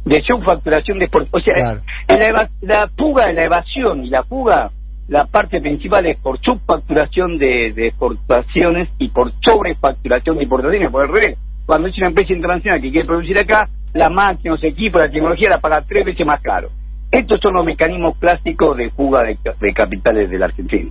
de 0.04 0.22
subfacturación 0.22 0.98
de 0.98 1.08
O 1.30 1.40
sea, 1.40 1.54
Claro. 1.54 1.80
la, 2.08 2.48
la 2.62 2.88
fuga, 2.96 3.30
la 3.32 3.42
evasión 3.42 4.04
y 4.04 4.08
la 4.08 4.22
fuga, 4.24 4.70
la 5.10 5.26
parte 5.26 5.60
principal 5.60 6.06
es 6.06 6.18
por 6.20 6.38
subfacturación 6.40 7.36
de, 7.36 7.74
exportaciones 7.88 8.88
y 8.98 9.08
por 9.08 9.32
sobrefacturación 9.44 10.36
de 10.36 10.44
importaciones, 10.44 10.90
por 10.90 11.04
el 11.04 11.12
revés. 11.12 11.38
Cuando 11.66 11.88
es 11.88 11.98
una 11.98 12.06
empresa 12.06 12.32
internacional 12.32 12.80
que 12.80 12.92
quiere 12.92 13.06
producir 13.08 13.36
acá, 13.36 13.68
las 13.92 14.10
máquinas, 14.12 14.60
los 14.60 14.64
equipos, 14.64 15.02
la 15.02 15.10
tecnología 15.10 15.50
la 15.50 15.60
paga 15.60 15.82
tres 15.82 16.04
veces 16.06 16.24
más 16.24 16.40
caro. 16.40 16.68
Estos 17.10 17.40
son 17.40 17.54
los 17.54 17.66
mecanismos 17.66 18.16
clásicos 18.18 18.76
de 18.76 18.90
fuga 18.90 19.24
de, 19.24 19.36
ca- 19.36 19.54
de 19.60 19.74
capitales 19.74 20.30
de 20.30 20.38
la 20.38 20.46
Argentina. 20.46 20.90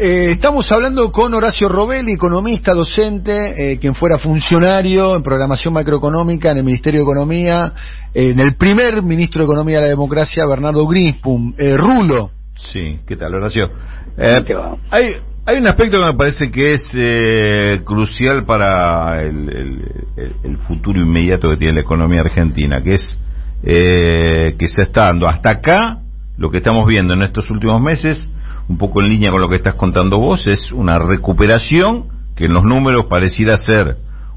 Eh, 0.00 0.32
estamos 0.32 0.70
hablando 0.72 1.12
con 1.12 1.32
Horacio 1.34 1.68
Robelli, 1.68 2.14
economista, 2.14 2.72
docente, 2.72 3.72
eh, 3.72 3.78
quien 3.78 3.94
fuera 3.94 4.18
funcionario 4.18 5.14
en 5.14 5.22
programación 5.22 5.72
macroeconómica 5.72 6.50
en 6.50 6.58
el 6.58 6.64
Ministerio 6.64 7.00
de 7.00 7.04
Economía, 7.04 7.72
en 8.12 8.40
el 8.40 8.56
primer 8.56 9.02
ministro 9.04 9.40
de 9.40 9.44
Economía 9.46 9.76
de 9.78 9.82
la 9.84 9.88
Democracia, 9.90 10.46
Bernardo 10.46 10.84
Grispum. 10.86 11.54
Eh, 11.56 11.76
Rulo, 11.76 12.30
Sí, 12.58 12.98
¿qué 13.06 13.16
tal, 13.16 13.34
Horacio? 13.34 13.70
Eh, 14.16 14.44
hay, 14.90 15.04
hay 15.46 15.56
un 15.58 15.68
aspecto 15.68 15.98
que 15.98 16.06
me 16.06 16.16
parece 16.18 16.50
que 16.50 16.74
es 16.74 16.90
eh, 16.94 17.80
crucial 17.84 18.44
para 18.44 19.22
el, 19.22 19.48
el- 19.48 20.04
el- 20.16 20.34
futuro 20.58 21.00
inmediato 21.00 21.48
que 21.50 21.56
tiene 21.56 21.74
la 21.74 21.80
economía 21.82 22.20
argentina, 22.20 22.80
que 22.82 22.94
es 22.94 23.18
eh, 23.62 24.56
que 24.58 24.66
se 24.68 24.82
está 24.82 25.06
dando 25.06 25.28
hasta 25.28 25.50
acá, 25.50 25.98
lo 26.36 26.50
que 26.50 26.58
estamos 26.58 26.86
viendo 26.88 27.14
en 27.14 27.22
estos 27.22 27.48
últimos 27.50 27.80
meses, 27.80 28.28
un 28.68 28.76
poco 28.76 29.00
en 29.00 29.08
línea 29.08 29.30
con 29.30 29.40
lo 29.40 29.48
que 29.48 29.56
estás 29.56 29.74
contando 29.74 30.18
vos, 30.18 30.46
es 30.46 30.72
una 30.72 30.98
recuperación 30.98 32.06
que 32.36 32.46
en 32.46 32.52
los 32.52 32.64
números 32.64 33.06
pareciera 33.08 33.56
ser 33.56 33.96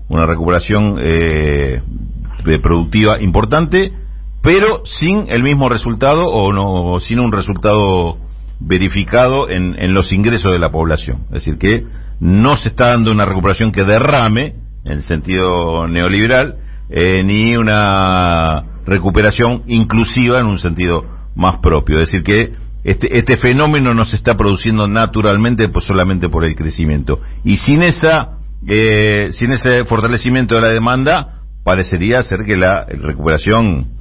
una 0.10 0.26
recuperación 0.28 0.98
eh, 1.04 1.82
productiva 2.62 3.20
importante, 3.22 3.94
pero 4.42 4.86
sin 4.86 5.26
el 5.30 5.44
mismo 5.44 5.70
resultado 5.70 6.26
o 6.26 6.52
no 6.52 7.00
sin 7.00 7.20
un 7.20 7.32
resultado 7.32 8.18
verificado 8.60 9.50
en, 9.50 9.76
en 9.80 9.94
los 9.94 10.12
ingresos 10.14 10.52
de 10.52 10.60
la 10.60 10.72
población. 10.72 11.24
Es 11.30 11.46
decir, 11.46 11.58
que 11.58 11.86
no 12.20 12.56
se 12.56 12.70
está 12.70 12.88
dando 12.88 13.12
una 13.12 13.26
recuperación 13.26 13.72
que 13.72 13.84
derrame, 13.84 14.56
en 14.86 14.92
el 14.94 15.04
sentido 15.04 15.88
neoliberal, 15.88 16.58
eh, 16.90 17.24
ni 17.24 17.56
una 17.56 18.64
recuperación 18.86 19.64
inclusiva 19.68 20.40
en 20.40 20.48
un 20.48 20.60
sentido 20.60 21.04
más 21.36 21.58
propio. 21.58 22.00
Es 22.00 22.12
decir, 22.12 22.24
que 22.24 22.54
este, 22.84 23.18
este 23.18 23.38
fenómeno 23.38 23.94
no 23.94 24.06
se 24.06 24.16
está 24.16 24.36
produciendo 24.36 24.88
naturalmente 24.88 25.70
pues 25.70 25.86
solamente 25.86 26.30
por 26.30 26.46
el 26.46 26.56
crecimiento. 26.56 27.20
Y 27.44 27.58
sin 27.58 27.84
esa 27.84 28.38
eh, 28.68 29.30
sin 29.32 29.52
ese 29.52 29.86
fortalecimiento 29.86 30.56
de 30.56 30.62
la 30.62 30.70
demanda, 30.70 31.42
parecería 31.64 32.22
ser 32.22 32.46
que 32.46 32.56
la 32.56 32.86
recuperación 32.86 34.01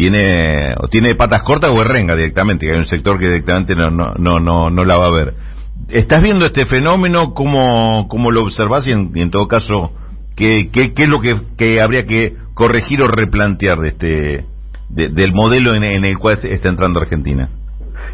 tiene 0.00 0.54
o 0.82 0.88
tiene 0.88 1.14
patas 1.14 1.42
cortas 1.42 1.70
o 1.70 1.82
es 1.82 1.86
renga 1.86 2.16
directamente, 2.16 2.64
que 2.64 2.72
hay 2.72 2.78
un 2.78 2.86
sector 2.86 3.18
que 3.18 3.26
directamente 3.26 3.74
no, 3.74 3.90
no, 3.90 4.14
no, 4.16 4.40
no, 4.40 4.70
no 4.70 4.84
la 4.86 4.96
va 4.96 5.08
a 5.08 5.12
ver. 5.12 5.34
¿Estás 5.90 6.22
viendo 6.22 6.46
este 6.46 6.64
fenómeno? 6.64 7.34
¿Cómo, 7.34 8.08
cómo 8.08 8.30
lo 8.30 8.44
observas? 8.44 8.86
Y 8.88 8.92
en, 8.92 9.30
todo 9.30 9.46
caso, 9.46 9.92
¿qué, 10.36 10.70
qué, 10.72 10.94
qué 10.94 11.02
es 11.02 11.08
lo 11.10 11.20
que, 11.20 11.36
que 11.58 11.82
habría 11.82 12.06
que 12.06 12.32
corregir 12.54 13.02
o 13.02 13.06
replantear 13.08 13.78
de 13.78 13.88
este 13.88 14.44
de- 14.88 15.08
del 15.10 15.34
modelo 15.34 15.74
en, 15.74 15.84
en 15.84 16.04
el 16.06 16.16
cual 16.16 16.38
está 16.42 16.70
entrando 16.70 16.98
Argentina? 17.00 17.50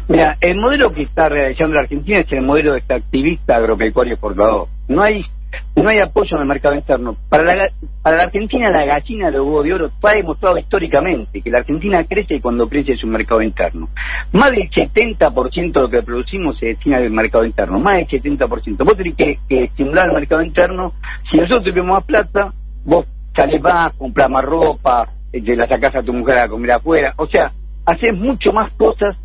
Mira, 0.09 0.37
el 0.41 0.57
modelo 0.57 0.91
que 0.93 1.03
está 1.03 1.29
realizando 1.29 1.75
la 1.75 1.81
Argentina 1.83 2.19
es 2.19 2.31
el 2.33 2.41
modelo 2.41 2.73
de 2.73 2.83
activista 2.89 3.55
agropecuario 3.55 4.13
exportador. 4.13 4.67
No 4.89 5.03
hay 5.03 5.23
no 5.75 5.89
hay 5.89 5.99
apoyo 5.99 6.35
en 6.35 6.41
el 6.41 6.47
mercado 6.47 6.75
interno. 6.75 7.15
Para 7.29 7.43
la, 7.43 7.69
para 8.01 8.17
la 8.17 8.23
Argentina 8.23 8.69
la 8.69 8.85
gallina 8.85 9.31
de 9.31 9.39
huevo 9.39 9.63
de 9.63 9.73
oro 9.73 9.91
ha 10.01 10.13
demostrado 10.13 10.57
históricamente 10.57 11.41
que 11.41 11.49
la 11.49 11.59
Argentina 11.59 12.03
crece 12.03 12.41
cuando 12.41 12.67
crece 12.67 12.95
su 12.95 13.07
mercado 13.07 13.41
interno. 13.41 13.89
Más 14.33 14.51
del 14.51 14.69
70% 14.69 15.73
de 15.73 15.81
lo 15.81 15.89
que 15.89 16.01
producimos 16.03 16.57
se 16.57 16.67
destina 16.67 16.97
al 16.97 17.11
mercado 17.11 17.45
interno, 17.45 17.79
más 17.79 17.97
del 17.97 18.07
70%. 18.07 18.83
Vos 18.83 18.97
tenés 18.97 19.15
que, 19.15 19.39
estimular 19.49 20.07
el 20.07 20.13
mercado 20.13 20.41
interno. 20.41 20.93
Si 21.29 21.37
nosotros 21.37 21.63
tenemos 21.63 21.97
más 21.97 22.03
plata, 22.05 22.53
vos 22.83 23.05
salés 23.35 23.61
más, 23.61 23.95
comprás 23.97 24.29
más 24.29 24.43
ropa, 24.43 25.07
eh, 25.31 25.41
te 25.41 25.55
la 25.55 25.67
sacás 25.67 25.95
a 25.95 26.03
tu 26.03 26.13
mujer 26.13 26.39
a 26.39 26.47
comer 26.47 26.71
afuera. 26.71 27.13
O 27.17 27.27
sea, 27.27 27.51
haces 27.85 28.13
mucho 28.15 28.51
más 28.51 28.71
cosas 28.73 29.15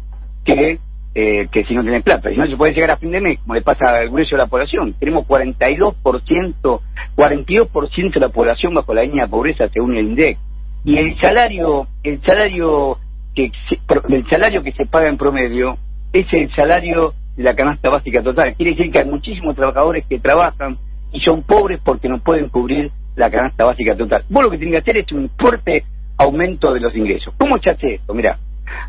que 0.44 0.78
eh, 1.14 1.48
que 1.52 1.64
si 1.64 1.74
no 1.74 1.82
tienen 1.82 2.02
plata. 2.02 2.30
Y 2.30 2.36
no 2.36 2.46
se 2.46 2.56
puede 2.56 2.72
llegar 2.72 2.92
a 2.92 2.96
fin 2.96 3.10
de 3.10 3.20
mes, 3.20 3.38
como 3.40 3.54
le 3.54 3.62
pasa 3.62 3.84
al 3.88 4.08
grueso 4.08 4.36
de 4.36 4.42
la 4.42 4.46
población. 4.46 4.94
Tenemos 4.98 5.26
42%, 5.26 6.80
42% 7.16 8.14
de 8.14 8.20
la 8.20 8.28
población 8.30 8.74
bajo 8.74 8.94
la 8.94 9.02
línea 9.02 9.24
de 9.24 9.30
pobreza 9.30 9.68
según 9.68 9.96
el 9.96 10.06
INDEC. 10.06 10.38
Y 10.84 10.96
el 10.96 11.18
salario, 11.20 11.86
el 12.02 12.20
salario 12.22 12.98
que 13.34 13.50
se, 13.68 13.78
el 14.08 14.28
salario 14.28 14.62
que 14.62 14.72
se 14.72 14.86
paga 14.86 15.08
en 15.08 15.16
promedio 15.16 15.76
es 16.12 16.26
el 16.32 16.50
salario 16.54 17.14
de 17.36 17.42
la 17.42 17.54
canasta 17.54 17.88
básica 17.88 18.22
total. 18.22 18.54
Quiere 18.56 18.72
decir 18.72 18.90
que 18.90 18.98
hay 18.98 19.06
muchísimos 19.06 19.54
trabajadores 19.54 20.04
que 20.06 20.18
trabajan 20.18 20.76
y 21.12 21.20
son 21.20 21.42
pobres 21.42 21.80
porque 21.84 22.08
no 22.08 22.18
pueden 22.18 22.48
cubrir 22.48 22.90
la 23.16 23.30
canasta 23.30 23.64
básica 23.64 23.96
total. 23.96 24.24
Vos 24.28 24.44
lo 24.44 24.50
que 24.50 24.58
tenés 24.58 24.72
que 24.72 24.78
hacer 24.78 24.96
es 24.98 25.12
un 25.12 25.30
fuerte 25.38 25.84
aumento 26.16 26.72
de 26.72 26.80
los 26.80 26.94
ingresos. 26.96 27.34
¿Cómo 27.38 27.58
se 27.58 27.70
esto? 27.70 28.14
Mira, 28.14 28.38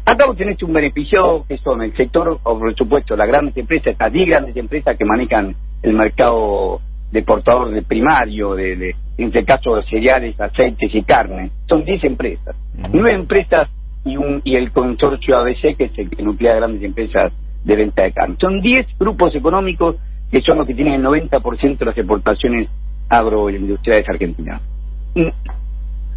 acá 0.06 0.26
vos 0.26 0.38
tenés 0.38 0.62
un 0.64 0.74
beneficio 0.74 1.46
que 1.48 1.58
son 1.58 1.82
el 1.82 1.96
sector, 1.96 2.40
o 2.44 2.60
por 2.60 2.76
supuesto, 2.76 3.16
las 3.16 3.28
grandes 3.28 3.56
empresas, 3.58 3.94
estas 3.94 4.12
10 4.12 4.28
grandes 4.28 4.56
empresas 4.58 4.98
que 4.98 5.06
manejan 5.06 5.56
el 5.82 5.94
mercado 5.94 6.82
de 7.12 7.22
portador 7.24 7.72
de 7.72 7.82
primario, 7.84 8.56
de, 8.56 8.76
de 8.76 8.96
en 9.18 9.28
este 9.28 9.46
caso 9.46 9.82
cereales, 9.84 10.40
aceites 10.40 10.94
y 10.94 11.04
carne. 11.04 11.52
Son 11.68 11.84
10 11.86 12.04
empresas. 12.06 12.56
Nueve 12.92 13.14
empresas 13.14 13.70
y, 14.04 14.18
un, 14.18 14.42
y 14.44 14.56
el 14.56 14.72
consorcio 14.72 15.38
ABC, 15.38 15.78
que 15.78 15.86
es 15.86 15.98
el 15.98 16.10
que 16.10 16.24
nuclea 16.24 16.56
grandes 16.56 16.82
empresas 16.84 17.32
de 17.64 17.76
venta 17.76 18.04
de 18.04 18.12
carne. 18.12 18.36
Son 18.40 18.62
10 18.62 18.98
grupos 19.00 19.36
económicos 19.36 19.98
que 20.32 20.42
son 20.42 20.58
los 20.58 20.68
que 20.68 20.74
tienen 20.74 20.96
el 20.96 21.04
90% 21.04 21.78
de 21.78 21.86
las 21.86 21.98
exportaciones 21.98 22.68
agroindustriales 23.08 24.10
argentinas. 24.10 24.62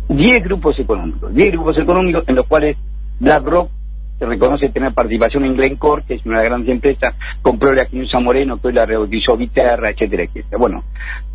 10 0.08 0.44
grupos 0.44 0.78
económicos, 0.78 1.34
10 1.34 1.52
grupos 1.52 1.76
económicos 1.76 2.24
en 2.26 2.36
los 2.36 2.46
cuales 2.46 2.78
BlackRock 3.20 3.70
se 4.18 4.24
reconoce 4.24 4.70
tener 4.70 4.94
participación 4.94 5.44
en 5.44 5.56
Glencore, 5.56 6.04
que 6.06 6.14
es 6.14 6.24
una 6.24 6.42
grandes 6.42 6.70
empresas, 6.70 7.14
compró 7.42 7.72
la 7.74 7.86
Quinusa 7.86 8.18
Moreno, 8.18 8.60
que 8.60 8.68
hoy 8.68 8.72
la 8.72 8.86
rebautizó 8.86 9.36
Viterra, 9.36 9.90
etcétera, 9.90 10.22
etcétera. 10.24 10.56
Bueno, 10.58 10.84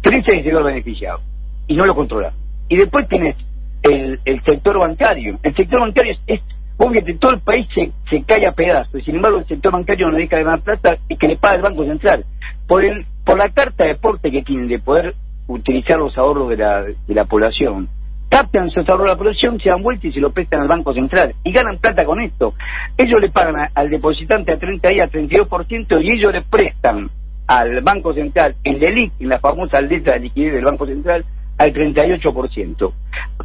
13 0.02 0.42
llegó 0.42 0.64
beneficiado 0.64 1.22
y 1.68 1.76
no 1.76 1.86
lo 1.86 1.96
controla. 1.96 2.34
Y 2.70 2.78
después 2.78 3.08
tienes 3.08 3.36
el, 3.84 4.20
el 4.26 4.44
sector 4.44 4.80
bancario. 4.80 5.38
El 5.44 5.56
sector 5.56 5.80
bancario 5.82 6.14
es, 6.14 6.20
es 6.26 6.42
obvio 6.78 7.04
que 7.06 7.14
todo 7.16 7.32
el 7.32 7.42
país 7.42 7.68
se, 8.10 8.24
cae 8.24 8.48
a 8.48 8.54
pedazos, 8.54 9.04
sin 9.04 9.16
embargo 9.16 9.40
el 9.40 9.48
sector 9.48 9.72
bancario 9.72 10.10
no 10.10 10.18
deja 10.18 10.38
de 10.38 10.44
ganar 10.44 10.62
plata 10.62 10.98
y 11.08 11.16
que 11.18 11.28
le 11.28 11.38
paga 11.38 11.56
el 11.56 11.62
Banco 11.62 11.86
Central. 11.86 12.26
Por, 12.68 12.84
el, 12.84 13.06
por 13.26 13.38
la 13.38 13.50
carta 13.50 13.84
de 13.84 13.96
porte 13.96 14.32
que 14.32 14.42
tienen 14.42 14.68
de 14.68 14.80
poder 14.80 15.14
utilizar 15.48 15.98
los 15.98 16.18
ahorros 16.18 16.50
de 16.50 16.58
la, 16.58 16.82
de 16.82 17.14
la 17.14 17.26
población, 17.26 17.90
captan 18.32 18.70
esos 18.70 18.88
ahorros 18.88 19.08
de 19.08 19.12
la 19.12 19.18
población, 19.18 19.60
se 19.60 19.70
dan 19.70 19.84
vuelta 19.84 20.08
y 20.08 20.14
se 20.14 20.22
lo 20.22 20.32
prestan 20.32 20.62
al 20.62 20.70
Banco 20.70 20.94
Central 20.94 21.36
y 21.44 21.52
ganan 21.52 21.78
plata 21.80 22.06
con 22.06 22.22
esto. 22.22 22.54
Ellos 22.98 23.20
le 23.20 23.30
pagan 23.30 23.70
al 23.76 23.90
depositante 23.90 24.54
a 24.54 24.58
30 24.58 24.88
días 24.88 25.12
32% 25.12 26.02
y 26.02 26.12
ellos 26.12 26.32
le 26.32 26.42
prestan 26.42 27.10
al 27.48 27.82
Banco 27.82 28.14
Central 28.14 28.56
en 28.64 28.80
LELIC, 28.80 29.12
en 29.20 29.30
la 29.30 29.40
famosa 29.40 29.82
letra 29.82 30.14
de 30.14 30.22
liquidez 30.22 30.54
del 30.54 30.64
Banco 30.64 30.86
Central, 30.86 31.26
al 31.62 31.74
38%. 31.74 32.94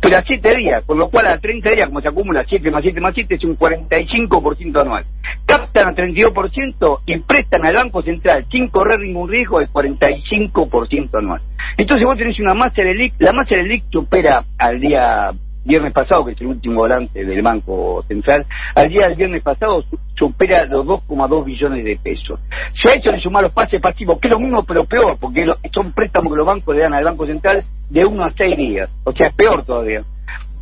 Pero 0.01 0.19
a 0.19 0.23
7 0.23 0.57
días, 0.57 0.85
con 0.85 0.99
lo 0.99 1.09
cual 1.09 1.27
a 1.27 1.39
30 1.39 1.71
días, 1.71 1.87
como 1.87 2.01
se 2.01 2.09
acumula 2.09 2.45
7 2.49 2.71
más 2.71 2.83
7 2.83 3.01
más 3.01 3.15
7, 3.15 3.35
es 3.35 3.45
un 3.45 3.59
45% 3.59 4.81
anual. 4.81 5.05
Captan 5.45 5.89
al 5.89 5.97
32% 5.97 7.01
y 7.07 7.19
prestan 7.19 7.65
al 7.65 7.75
Banco 7.75 8.03
Central 8.03 8.47
sin 8.51 8.69
correr 8.69 9.01
ningún 9.01 9.29
riesgo 9.29 9.61
el 9.61 9.69
45% 9.69 11.19
anual. 11.19 11.41
Entonces 11.77 12.07
vos 12.07 12.17
tenés 12.17 12.39
una 12.41 12.55
masa 12.55 12.83
de 12.83 12.95
LIC, 12.95 13.15
la 13.19 13.33
masa 13.33 13.55
de 13.55 13.65
LIC 13.65 13.85
supera 13.91 14.45
al 14.59 14.81
día 14.81 15.33
viernes 15.67 15.93
pasado, 15.93 16.25
que 16.25 16.33
es 16.33 16.41
el 16.41 16.47
último 16.47 16.77
volante 16.77 17.25
del 17.25 17.43
Banco 17.43 18.05
Central, 18.07 18.47
al 18.75 18.89
día 18.89 19.09
del 19.09 19.17
viernes 19.17 19.43
pasado 19.43 19.85
supera 20.15 20.65
los 20.67 20.87
2,2 20.87 21.45
billones 21.45 21.85
de 21.85 21.97
pesos. 21.97 22.41
Si 22.81 22.89
a 22.89 22.93
eso 22.93 23.11
le 23.11 23.21
sumar 23.21 23.43
los 23.43 23.53
pases 23.53 23.81
pasivos, 23.81 24.19
que 24.21 24.29
es 24.29 24.35
lo 24.35 24.41
mismo 24.41 24.65
pero 24.65 24.85
peor, 24.85 25.19
porque 25.19 25.47
son 25.73 25.93
préstamos 25.93 26.33
que 26.33 26.39
los 26.39 26.47
bancos 26.47 26.75
le 26.75 26.83
dan 26.83 26.95
al 26.95 27.05
Banco 27.05 27.27
Central 27.27 27.65
de 27.91 28.05
1 28.05 28.25
a 28.25 28.33
6 28.33 28.57
días, 28.57 28.91
o 29.05 29.13
sea, 29.13 29.29
es 29.29 29.35
peor 29.35 29.65
todavía. 29.65 30.03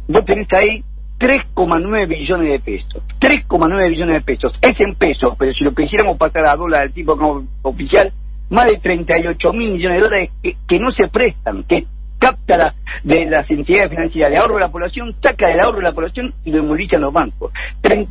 Vos 0.09 0.25
tenés 0.25 0.49
ahí 0.53 0.83
3,9 1.19 2.09
billones 2.09 2.51
de 2.51 2.61
pesos. 2.61 3.03
3,9 3.21 3.89
billones 3.91 4.15
de 4.17 4.21
pesos. 4.21 4.53
Es 4.61 4.79
en 4.81 4.95
pesos, 4.95 5.35
pero 5.39 5.53
si 5.55 5.65
lo 5.65 5.75
quisiéramos 5.75 6.19
pasar 6.19 6.47
a 6.47 6.57
dólar 6.57 6.83
al 6.83 6.93
tipo 6.93 7.17
oficial, 7.63 8.13
más 8.51 8.67
de 8.67 8.79
38 8.79 9.53
mil 9.53 9.73
millones 9.73 9.99
de 9.99 10.05
dólares 10.05 10.31
que, 10.43 10.57
que 10.69 10.79
no 10.79 10.91
se 10.93 11.09
prestan, 11.09 11.65
que 11.65 11.87
capta 12.25 12.57
la, 12.57 12.75
de 13.03 13.27
las 13.27 13.51
entidades 13.51 13.91
financieras 13.91 14.31
de 14.31 14.39
ahorro 14.39 14.55
de 14.55 14.61
la 14.63 14.73
población, 14.73 15.15
saca 15.23 15.47
del 15.47 15.61
ahorro 15.61 15.79
de 15.79 15.85
la 15.85 15.93
población 15.93 16.33
y 16.45 16.51
lo 16.51 16.75
en 16.75 17.01
los 17.01 17.13
bancos. 17.13 17.53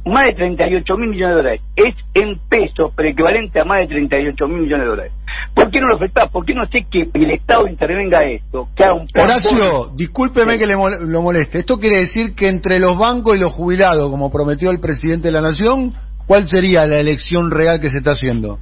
más 0.06 0.26
de 0.26 0.34
38 0.36 0.98
mil 0.98 1.10
millones 1.10 1.36
de 1.36 1.42
dólares. 1.42 1.62
Es 1.76 1.96
en 2.14 2.38
pesos, 2.48 2.92
pero 2.96 3.10
equivalente 3.10 3.60
a 3.60 3.66
más 3.66 3.82
de 3.82 3.88
38 3.88 4.48
mil 4.48 4.62
millones 4.62 4.86
de 4.86 4.90
dólares. 4.90 5.14
¿Por 5.56 5.72
qué 5.72 5.80
no 5.80 5.88
lo 5.88 5.96
afecta? 5.96 6.28
¿Por 6.28 6.46
qué 6.46 6.54
no 6.54 6.68
sé 6.68 6.86
que 6.92 7.10
el 7.12 7.32
Estado 7.32 7.68
intervenga 7.68 8.24
esto? 8.24 8.68
Que 8.76 8.84
haga 8.84 8.94
un 8.94 9.08
Horacio, 9.16 9.92
discúlpeme 9.96 10.60
que 10.60 10.68
le 10.68 10.76
lo 10.76 11.22
moleste. 11.22 11.60
¿Esto 11.60 11.80
quiere 11.80 12.02
decir 12.02 12.36
que 12.36 12.48
entre 12.48 12.80
los 12.80 12.98
bancos 12.98 13.36
y 13.36 13.40
los 13.40 13.52
jubilados, 13.52 14.12
como 14.12 14.32
prometió 14.32 14.70
el 14.70 14.80
presidente 14.80 15.30
de 15.30 15.32
la 15.32 15.42
Nación, 15.42 15.92
cuál 16.28 16.48
sería 16.48 16.86
la 16.86 17.00
elección 17.00 17.50
real 17.50 17.80
que 17.80 17.90
se 17.90 17.98
está 17.98 18.12
haciendo? 18.12 18.60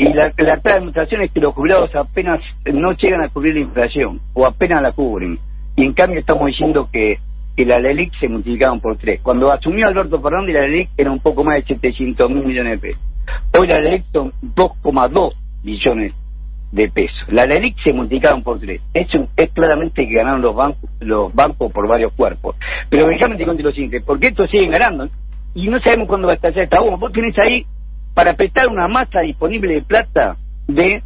Y 0.00 0.14
la, 0.14 0.32
la 0.38 0.56
demostración 0.56 1.20
es 1.20 1.30
que 1.30 1.40
los 1.40 1.52
jubilados 1.52 1.94
apenas 1.94 2.40
no 2.72 2.92
llegan 2.92 3.20
a 3.20 3.28
cubrir 3.28 3.52
la 3.52 3.60
inflación, 3.60 4.18
o 4.32 4.46
apenas 4.46 4.80
la 4.80 4.92
cubren. 4.92 5.38
Y 5.76 5.84
en 5.84 5.92
cambio 5.92 6.20
estamos 6.20 6.46
diciendo 6.46 6.88
que, 6.90 7.18
que 7.54 7.66
la 7.66 7.78
LELIC 7.78 8.14
se 8.18 8.26
multiplicaron 8.26 8.80
por 8.80 8.96
tres. 8.96 9.20
Cuando 9.22 9.52
asumió 9.52 9.86
Alberto 9.86 10.18
Fernández, 10.22 10.54
la 10.54 10.62
LELIC 10.62 10.88
era 10.96 11.10
un 11.10 11.20
poco 11.20 11.44
más 11.44 11.56
de 11.56 11.74
700 11.74 12.30
mil 12.30 12.46
millones 12.46 12.80
de 12.80 12.88
pesos. 12.88 13.02
Hoy 13.58 13.66
la 13.66 13.78
LELIC 13.78 14.04
son 14.10 14.32
2,2 14.40 15.34
billones 15.62 16.14
de 16.72 16.88
pesos. 16.88 17.28
La 17.28 17.44
LELIC 17.44 17.76
se 17.84 17.92
multiplicaron 17.92 18.42
por 18.42 18.58
tres. 18.58 18.80
Eso 18.94 19.28
es 19.36 19.50
claramente 19.50 20.08
que 20.08 20.14
ganaron 20.14 20.40
los 20.40 20.54
bancos, 20.54 20.88
los 21.00 21.34
bancos 21.34 21.70
por 21.72 21.86
varios 21.86 22.14
cuerpos. 22.14 22.56
Pero 22.88 23.06
déjame 23.06 23.36
te 23.36 23.44
contar 23.44 23.66
lo 23.66 23.72
siguiente, 23.72 24.00
porque 24.00 24.28
estos 24.28 24.50
siguen 24.50 24.70
ganando 24.70 25.10
y 25.54 25.68
no 25.68 25.78
sabemos 25.80 26.08
cuándo 26.08 26.26
va 26.26 26.32
a 26.32 26.36
estallar 26.36 26.64
esta 26.64 26.80
bomba. 26.80 26.96
Vos 26.96 27.12
tenés 27.12 27.38
ahí 27.38 27.66
para 28.20 28.34
prestar 28.34 28.68
una 28.68 28.86
masa 28.86 29.20
disponible 29.20 29.76
de 29.76 29.80
plata 29.80 30.36
de, 30.66 31.02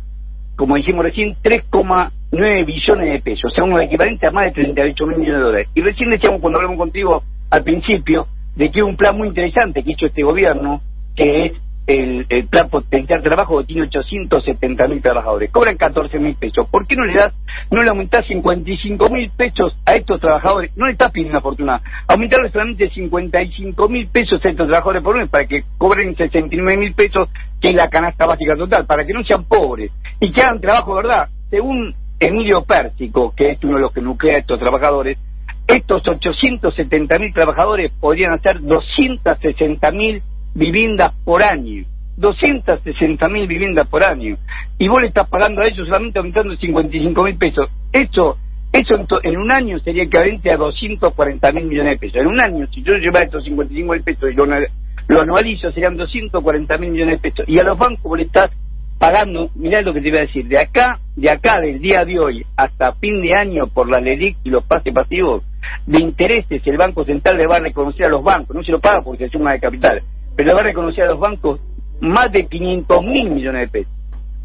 como 0.57 0.75
dijimos 0.75 1.05
recién, 1.05 1.37
3,9 1.45 2.67
billones 2.67 3.13
de 3.13 3.21
pesos, 3.21 3.53
o 3.53 3.55
sea, 3.55 3.63
un 3.63 3.81
equivalente 3.81 4.27
a 4.27 4.33
más 4.33 4.47
de 4.47 4.51
38 4.51 5.07
mil 5.07 5.19
millones 5.19 5.39
de 5.39 5.45
dólares. 5.45 5.69
Y 5.77 5.81
recién 5.83 6.11
decíamos 6.11 6.41
cuando 6.41 6.59
hablamos 6.59 6.77
contigo 6.77 7.23
al 7.51 7.63
principio 7.63 8.27
de 8.57 8.69
que 8.69 8.81
hay 8.81 8.83
un 8.83 8.97
plan 8.97 9.17
muy 9.17 9.29
interesante 9.29 9.85
que 9.85 9.93
hizo 9.93 10.07
este 10.07 10.25
gobierno, 10.25 10.81
que 11.15 11.45
es 11.45 11.53
el, 11.87 12.27
plan 12.49 12.69
potenciar 12.71 13.23
trabajo 13.23 13.59
que 13.59 13.67
tiene 13.67 13.83
870 13.83 14.89
mil 14.89 15.03
trabajadores, 15.03 15.51
cobran 15.51 15.77
14 15.77 16.19
mil 16.19 16.35
pesos. 16.37 16.67
¿Por 16.69 16.87
qué 16.87 16.97
no 16.97 17.05
le 17.05 17.15
das, 17.15 17.35
no 17.71 17.83
le 17.83 17.91
aumentás 17.91 18.27
55 18.27 19.11
mil 19.11 19.31
pesos 19.31 19.77
a 19.85 19.95
estos 19.95 20.21
trabajadores? 20.21 20.71
No 20.77 20.87
le 20.87 20.93
estás 20.93 21.13
pidiendo 21.13 21.33
una 21.33 21.43
fortuna, 21.43 21.83
aumentarle 22.09 22.51
solamente 22.51 22.89
55 22.91 23.89
mil 23.89 24.07
pesos 24.09 24.45
a 24.45 24.49
estos 24.49 24.67
trabajadores 24.67 25.03
por 25.03 25.17
mes 25.17 25.29
para 25.29 25.47
que 25.47 25.65
cobren 25.77 26.17
69 26.17 26.79
mil 26.79 26.95
pesos, 26.95 27.29
que 27.61 27.71
es 27.71 27.75
la 27.75 27.91
canasta 27.91 28.27
básica 28.27 28.57
total, 28.57 28.87
para 28.87 29.05
que 29.05 29.13
no 29.13 29.23
sean 29.25 29.45
pobres 29.45 29.91
y 30.21 30.33
que 30.33 30.41
hagan 30.41 30.61
trabajo, 30.61 30.95
¿verdad? 30.95 31.29
Según 31.51 31.95
Emilio 32.19 32.65
Pérsico, 32.65 33.35
que 33.37 33.51
es 33.51 33.65
uno 33.65 33.75
de 33.75 33.83
los 33.83 33.93
que 33.93 34.01
nuclea 34.01 34.37
a 34.37 34.39
estos 34.39 34.59
trabajadores, 34.59 35.19
estos 35.67 36.07
870 36.07 37.19
mil 37.19 37.33
trabajadores 37.33 37.91
podrían 38.01 38.33
hacer 38.33 38.61
260 38.61 39.91
mil 39.93 40.23
viviendas 40.55 41.13
por 41.25 41.43
año. 41.43 41.85
260 42.17 43.29
mil 43.29 43.47
viviendas 43.47 43.89
por 43.89 44.05
año. 44.05 44.37
Y 44.79 44.89
vos 44.89 45.01
le 45.03 45.09
estás 45.09 45.29
pagando 45.29 45.63
a 45.63 45.67
ellos 45.67 45.87
solamente 45.87 46.19
aumentando 46.19 46.57
55 46.57 47.23
mil 47.25 47.37
pesos. 47.37 47.69
Eso 47.93 48.39
eso 48.75 48.97
en, 49.23 49.37
un 49.37 49.53
año 49.53 49.79
sería 49.79 50.03
equivalente 50.03 50.51
a 50.51 50.57
240 50.57 51.53
mil 51.53 51.67
millones 51.67 51.93
de 51.93 51.99
pesos. 51.99 52.21
En 52.21 52.27
un 52.27 52.41
año, 52.41 52.67
si 52.75 52.83
yo 52.83 52.95
llevara 52.95 53.27
estos 53.27 53.45
55 53.45 53.93
mil 53.93 54.03
pesos 54.03 54.33
y 54.33 54.35
lo, 54.35 54.47
lo 54.47 55.21
anualizo, 55.21 55.71
serían 55.71 55.97
240 55.97 56.79
mil 56.79 56.91
millones 56.91 57.23
de 57.23 57.31
pesos. 57.31 57.49
Y 57.49 57.57
a 57.61 57.63
los 57.63 57.79
bancos 57.79 58.03
vos 58.03 58.19
le 58.19 58.25
estás 58.25 58.51
pagando, 58.99 59.51
mirá 59.55 59.81
lo 59.83 59.93
que 59.93 60.01
te 60.01 60.09
iba 60.09 60.19
a 60.19 60.23
decir, 60.23 60.49
de 60.49 60.59
acá, 60.59 60.99
de 61.15 61.31
acá, 61.31 61.61
del 61.61 61.81
día 61.81 62.05
de 62.05 62.19
hoy 62.19 62.47
hasta 62.57 62.95
fin 62.95 63.21
de 63.23 63.35
año 63.35 63.69
por 63.69 63.89
la 63.89 64.01
LEDIC 64.01 64.39
y 64.45 64.51
los 64.51 64.65
pases 64.65 64.93
pasivos, 64.93 65.45
de 65.87 66.01
intereses 66.01 66.63
el 66.67 66.77
Banco 66.77 67.05
Central 67.05 67.37
le 67.37 67.47
va 67.47 67.57
a 67.57 67.61
reconocer 67.61 68.07
a 68.07 68.09
los 68.09 68.25
bancos, 68.25 68.57
no 68.57 68.65
se 68.65 68.73
lo 68.73 68.81
paga 68.81 69.03
porque 69.03 69.27
se 69.27 69.31
suma 69.31 69.53
de 69.53 69.61
capital, 69.61 70.03
pero 70.37 70.55
va 70.55 70.61
a 70.61 70.65
reconocer 70.65 71.05
a 71.05 71.11
los 71.11 71.21
bancos 71.21 71.61
más 72.01 72.31
de 72.33 72.47
500 72.47 73.03
mil 73.03 73.31
millones 73.31 73.63
de 73.63 73.69
pesos. 73.69 73.95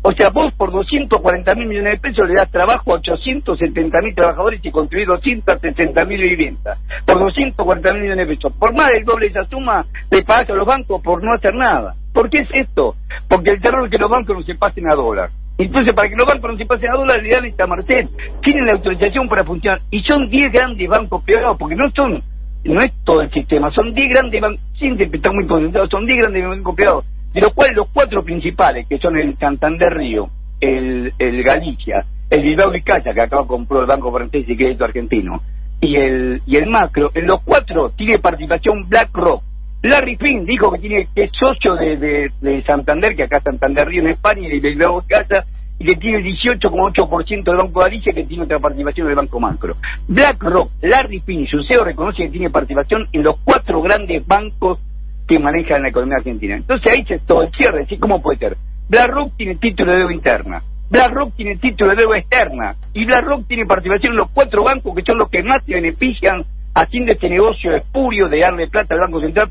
O 0.02 0.14
sea, 0.14 0.30
vos 0.30 0.54
por 0.54 0.72
240 0.72 1.56
mil 1.56 1.68
millones 1.68 1.94
de 1.94 2.10
pesos 2.10 2.28
le 2.28 2.36
das 2.36 2.50
trabajo 2.52 2.92
a 2.92 2.96
870 2.96 4.02
mil 4.02 4.16
trabajadores 4.16 4.62
y 4.64 4.72
construís 4.72 5.06
260 5.06 6.06
mil 6.06 6.22
viviendas. 6.22 6.80
Por 7.06 7.20
240 7.20 7.94
mil 7.94 8.04
millones 8.04 8.28
de 8.28 8.36
pesos. 8.36 8.54
Por 8.58 8.74
más 8.74 8.88
del 8.94 9.04
doble 9.04 9.28
de 9.28 9.32
esa 9.40 9.50
suma 9.50 9.86
le 10.10 10.24
pagas 10.24 10.50
a 10.50 10.54
los 10.54 10.66
bancos 10.66 11.02
por 11.02 11.22
no 11.22 11.34
hacer 11.34 11.54
nada. 11.54 11.96
¿Por 12.14 12.30
qué 12.30 12.40
es 12.40 12.50
esto? 12.54 12.96
Porque 13.28 13.52
el 13.52 13.62
terror 13.62 13.86
es 13.86 13.92
que 13.92 13.98
los 13.98 14.10
bancos 14.10 14.38
no 14.38 14.44
se 14.44 14.56
pasen 14.56 14.90
a 14.90 14.96
dólar. 14.96 15.32
Entonces, 15.58 15.94
para 15.94 16.08
que 16.08 16.16
los 16.16 16.26
bancos 16.26 16.52
no 16.52 16.58
se 16.58 16.66
pasen 16.66 16.90
a 16.90 16.98
dólar, 16.98 17.22
le 17.22 17.30
dan 17.32 17.46
esta 17.46 17.68
Marcel. 17.68 18.08
Tienen 18.42 18.68
la 18.68 18.74
autorización 18.74 19.28
para 19.28 19.44
funcionar. 19.44 19.82
Y 19.92 20.02
son 20.04 20.30
10 20.30 20.54
grandes 20.54 20.88
bancos 20.88 21.22
pegados, 21.26 21.58
porque 21.58 21.76
no 21.76 21.92
son 21.92 22.24
no 22.64 22.82
es 22.82 22.92
todo 23.04 23.22
el 23.22 23.32
sistema, 23.32 23.72
son 23.72 23.94
10 23.94 24.10
grandes 24.10 24.42
bancos, 24.42 24.62
siempre 24.78 25.10
están 25.14 25.36
muy 25.36 25.48
concentrados, 25.48 25.90
son 25.90 26.06
10 26.06 26.18
grandes 26.20 26.48
bancos 26.48 26.76
privados 26.76 27.06
de 27.34 27.42
los 27.42 27.54
cuales 27.54 27.76
los 27.76 27.88
cuatro 27.94 28.24
principales, 28.24 28.88
que 28.88 28.98
son 28.98 29.18
el 29.18 29.38
Santander 29.38 29.94
Río, 29.94 30.30
el, 30.60 31.14
el 31.18 31.44
Galicia, 31.44 32.06
el 32.30 32.42
Bilbao 32.42 32.72
Vizcaya, 32.72 33.14
que 33.14 33.22
acaba 33.22 33.46
compró 33.46 33.82
el 33.82 33.88
Banco 33.88 34.12
Francés 34.12 34.46
y 34.48 34.58
Crédito 34.58 34.86
Argentino, 34.86 35.42
y 35.82 35.96
el, 35.96 36.42
y 36.46 36.58
el 36.58 36.68
Macro, 36.68 37.12
en 37.14 37.28
los 37.28 37.42
cuatro 37.44 37.92
tiene 37.92 38.20
participación 38.20 38.88
BlackRock. 38.90 39.44
Larry 39.82 40.18
Finn 40.18 40.46
dijo 40.46 40.72
que 40.74 40.80
tiene 40.80 41.08
que 41.16 41.24
es 41.24 41.32
socio 41.32 41.76
de, 41.76 41.96
de, 41.96 42.32
de 42.42 42.64
Santander, 42.64 43.16
que 43.16 43.24
acá 43.24 43.40
Santander 43.42 43.88
Río 43.88 44.02
en 44.02 44.10
España, 44.10 44.50
y 44.52 44.60
Bilbao 44.60 45.02
Vizcaya, 45.02 45.46
y 45.80 45.86
que 45.86 45.96
tiene 45.96 46.18
el 46.18 46.26
18,8% 46.26 47.44
del 47.44 47.58
Banco 47.58 47.80
Galicia, 47.80 48.14
que 48.14 48.26
tiene 48.26 48.44
otra 48.44 48.60
participación 48.60 49.08
del 49.08 49.16
Banco 49.16 49.40
Macro. 49.40 49.78
BlackRock, 50.08 50.72
Larry 50.82 51.22
Finn, 51.22 51.48
su 51.48 51.64
CEO 51.64 51.86
reconoce 51.86 52.24
que 52.24 52.30
tiene 52.30 52.50
participación 52.50 53.08
en 53.14 53.24
los 53.24 53.38
cuatro 53.44 53.82
grandes 53.82 54.26
bancos 54.28 54.80
que 55.26 55.40
manejan 55.40 55.82
la 55.82 55.90
economía 55.90 56.18
argentina. 56.18 56.58
Entonces 56.58 56.92
ahí 56.92 57.06
se 57.06 57.20
todo 57.20 57.44
el 57.44 57.52
cierre. 57.52 57.88
¿cómo 57.98 58.22
puede 58.22 58.40
ser? 58.40 58.58
BlackRock 58.90 59.38
tiene 59.38 59.56
título 59.56 59.92
de 59.92 60.00
deuda 60.00 60.14
interna, 60.14 60.64
BlackRock 60.90 61.36
tiene 61.36 61.58
título 61.58 61.92
de 61.92 61.96
deuda 61.96 62.18
externa, 62.18 62.76
y 62.94 63.06
BlackRock 63.06 63.48
tiene 63.48 63.66
participación 63.66 64.14
en 64.14 64.18
los 64.18 64.32
cuatro 64.32 64.64
bancos 64.64 64.96
que 64.96 65.04
son 65.04 65.18
los 65.18 65.30
que 65.30 65.44
más 65.44 65.64
se 65.66 65.76
benefician 65.76 66.44
haciendo 66.74 67.12
este 67.12 67.30
negocio 67.30 67.72
espurio 67.76 68.28
de 68.28 68.40
darle 68.40 68.68
plata 68.68 68.96
al 68.96 69.02
Banco 69.02 69.22
Central 69.22 69.50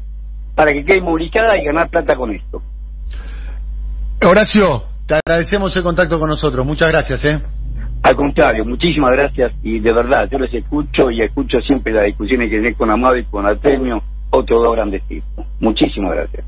para 0.54 0.72
que 0.72 0.84
quede 0.84 1.00
movilizada 1.00 1.56
y 1.56 1.64
ganar 1.64 1.88
plata 1.88 2.16
con 2.16 2.34
esto. 2.34 2.60
Horacio, 4.20 4.82
te 5.08 5.14
agradecemos 5.14 5.74
el 5.74 5.82
contacto 5.82 6.20
con 6.20 6.28
nosotros. 6.28 6.66
Muchas 6.66 6.88
gracias, 6.88 7.24
¿eh? 7.24 7.40
Al 8.02 8.14
contrario, 8.14 8.64
muchísimas 8.64 9.12
gracias 9.12 9.52
y 9.62 9.80
de 9.80 9.92
verdad, 9.92 10.28
yo 10.30 10.38
les 10.38 10.52
escucho 10.52 11.10
y 11.10 11.22
escucho 11.22 11.60
siempre 11.62 11.92
las 11.92 12.04
discusiones 12.04 12.48
que 12.48 12.56
tienen 12.56 12.74
con 12.74 12.90
Amado 12.90 13.16
y 13.16 13.24
con 13.24 13.46
Artemio, 13.46 14.02
otros 14.30 14.62
dos 14.62 14.76
grandes 14.76 15.02
tipos. 15.08 15.46
Muchísimas 15.60 16.12
gracias. 16.14 16.44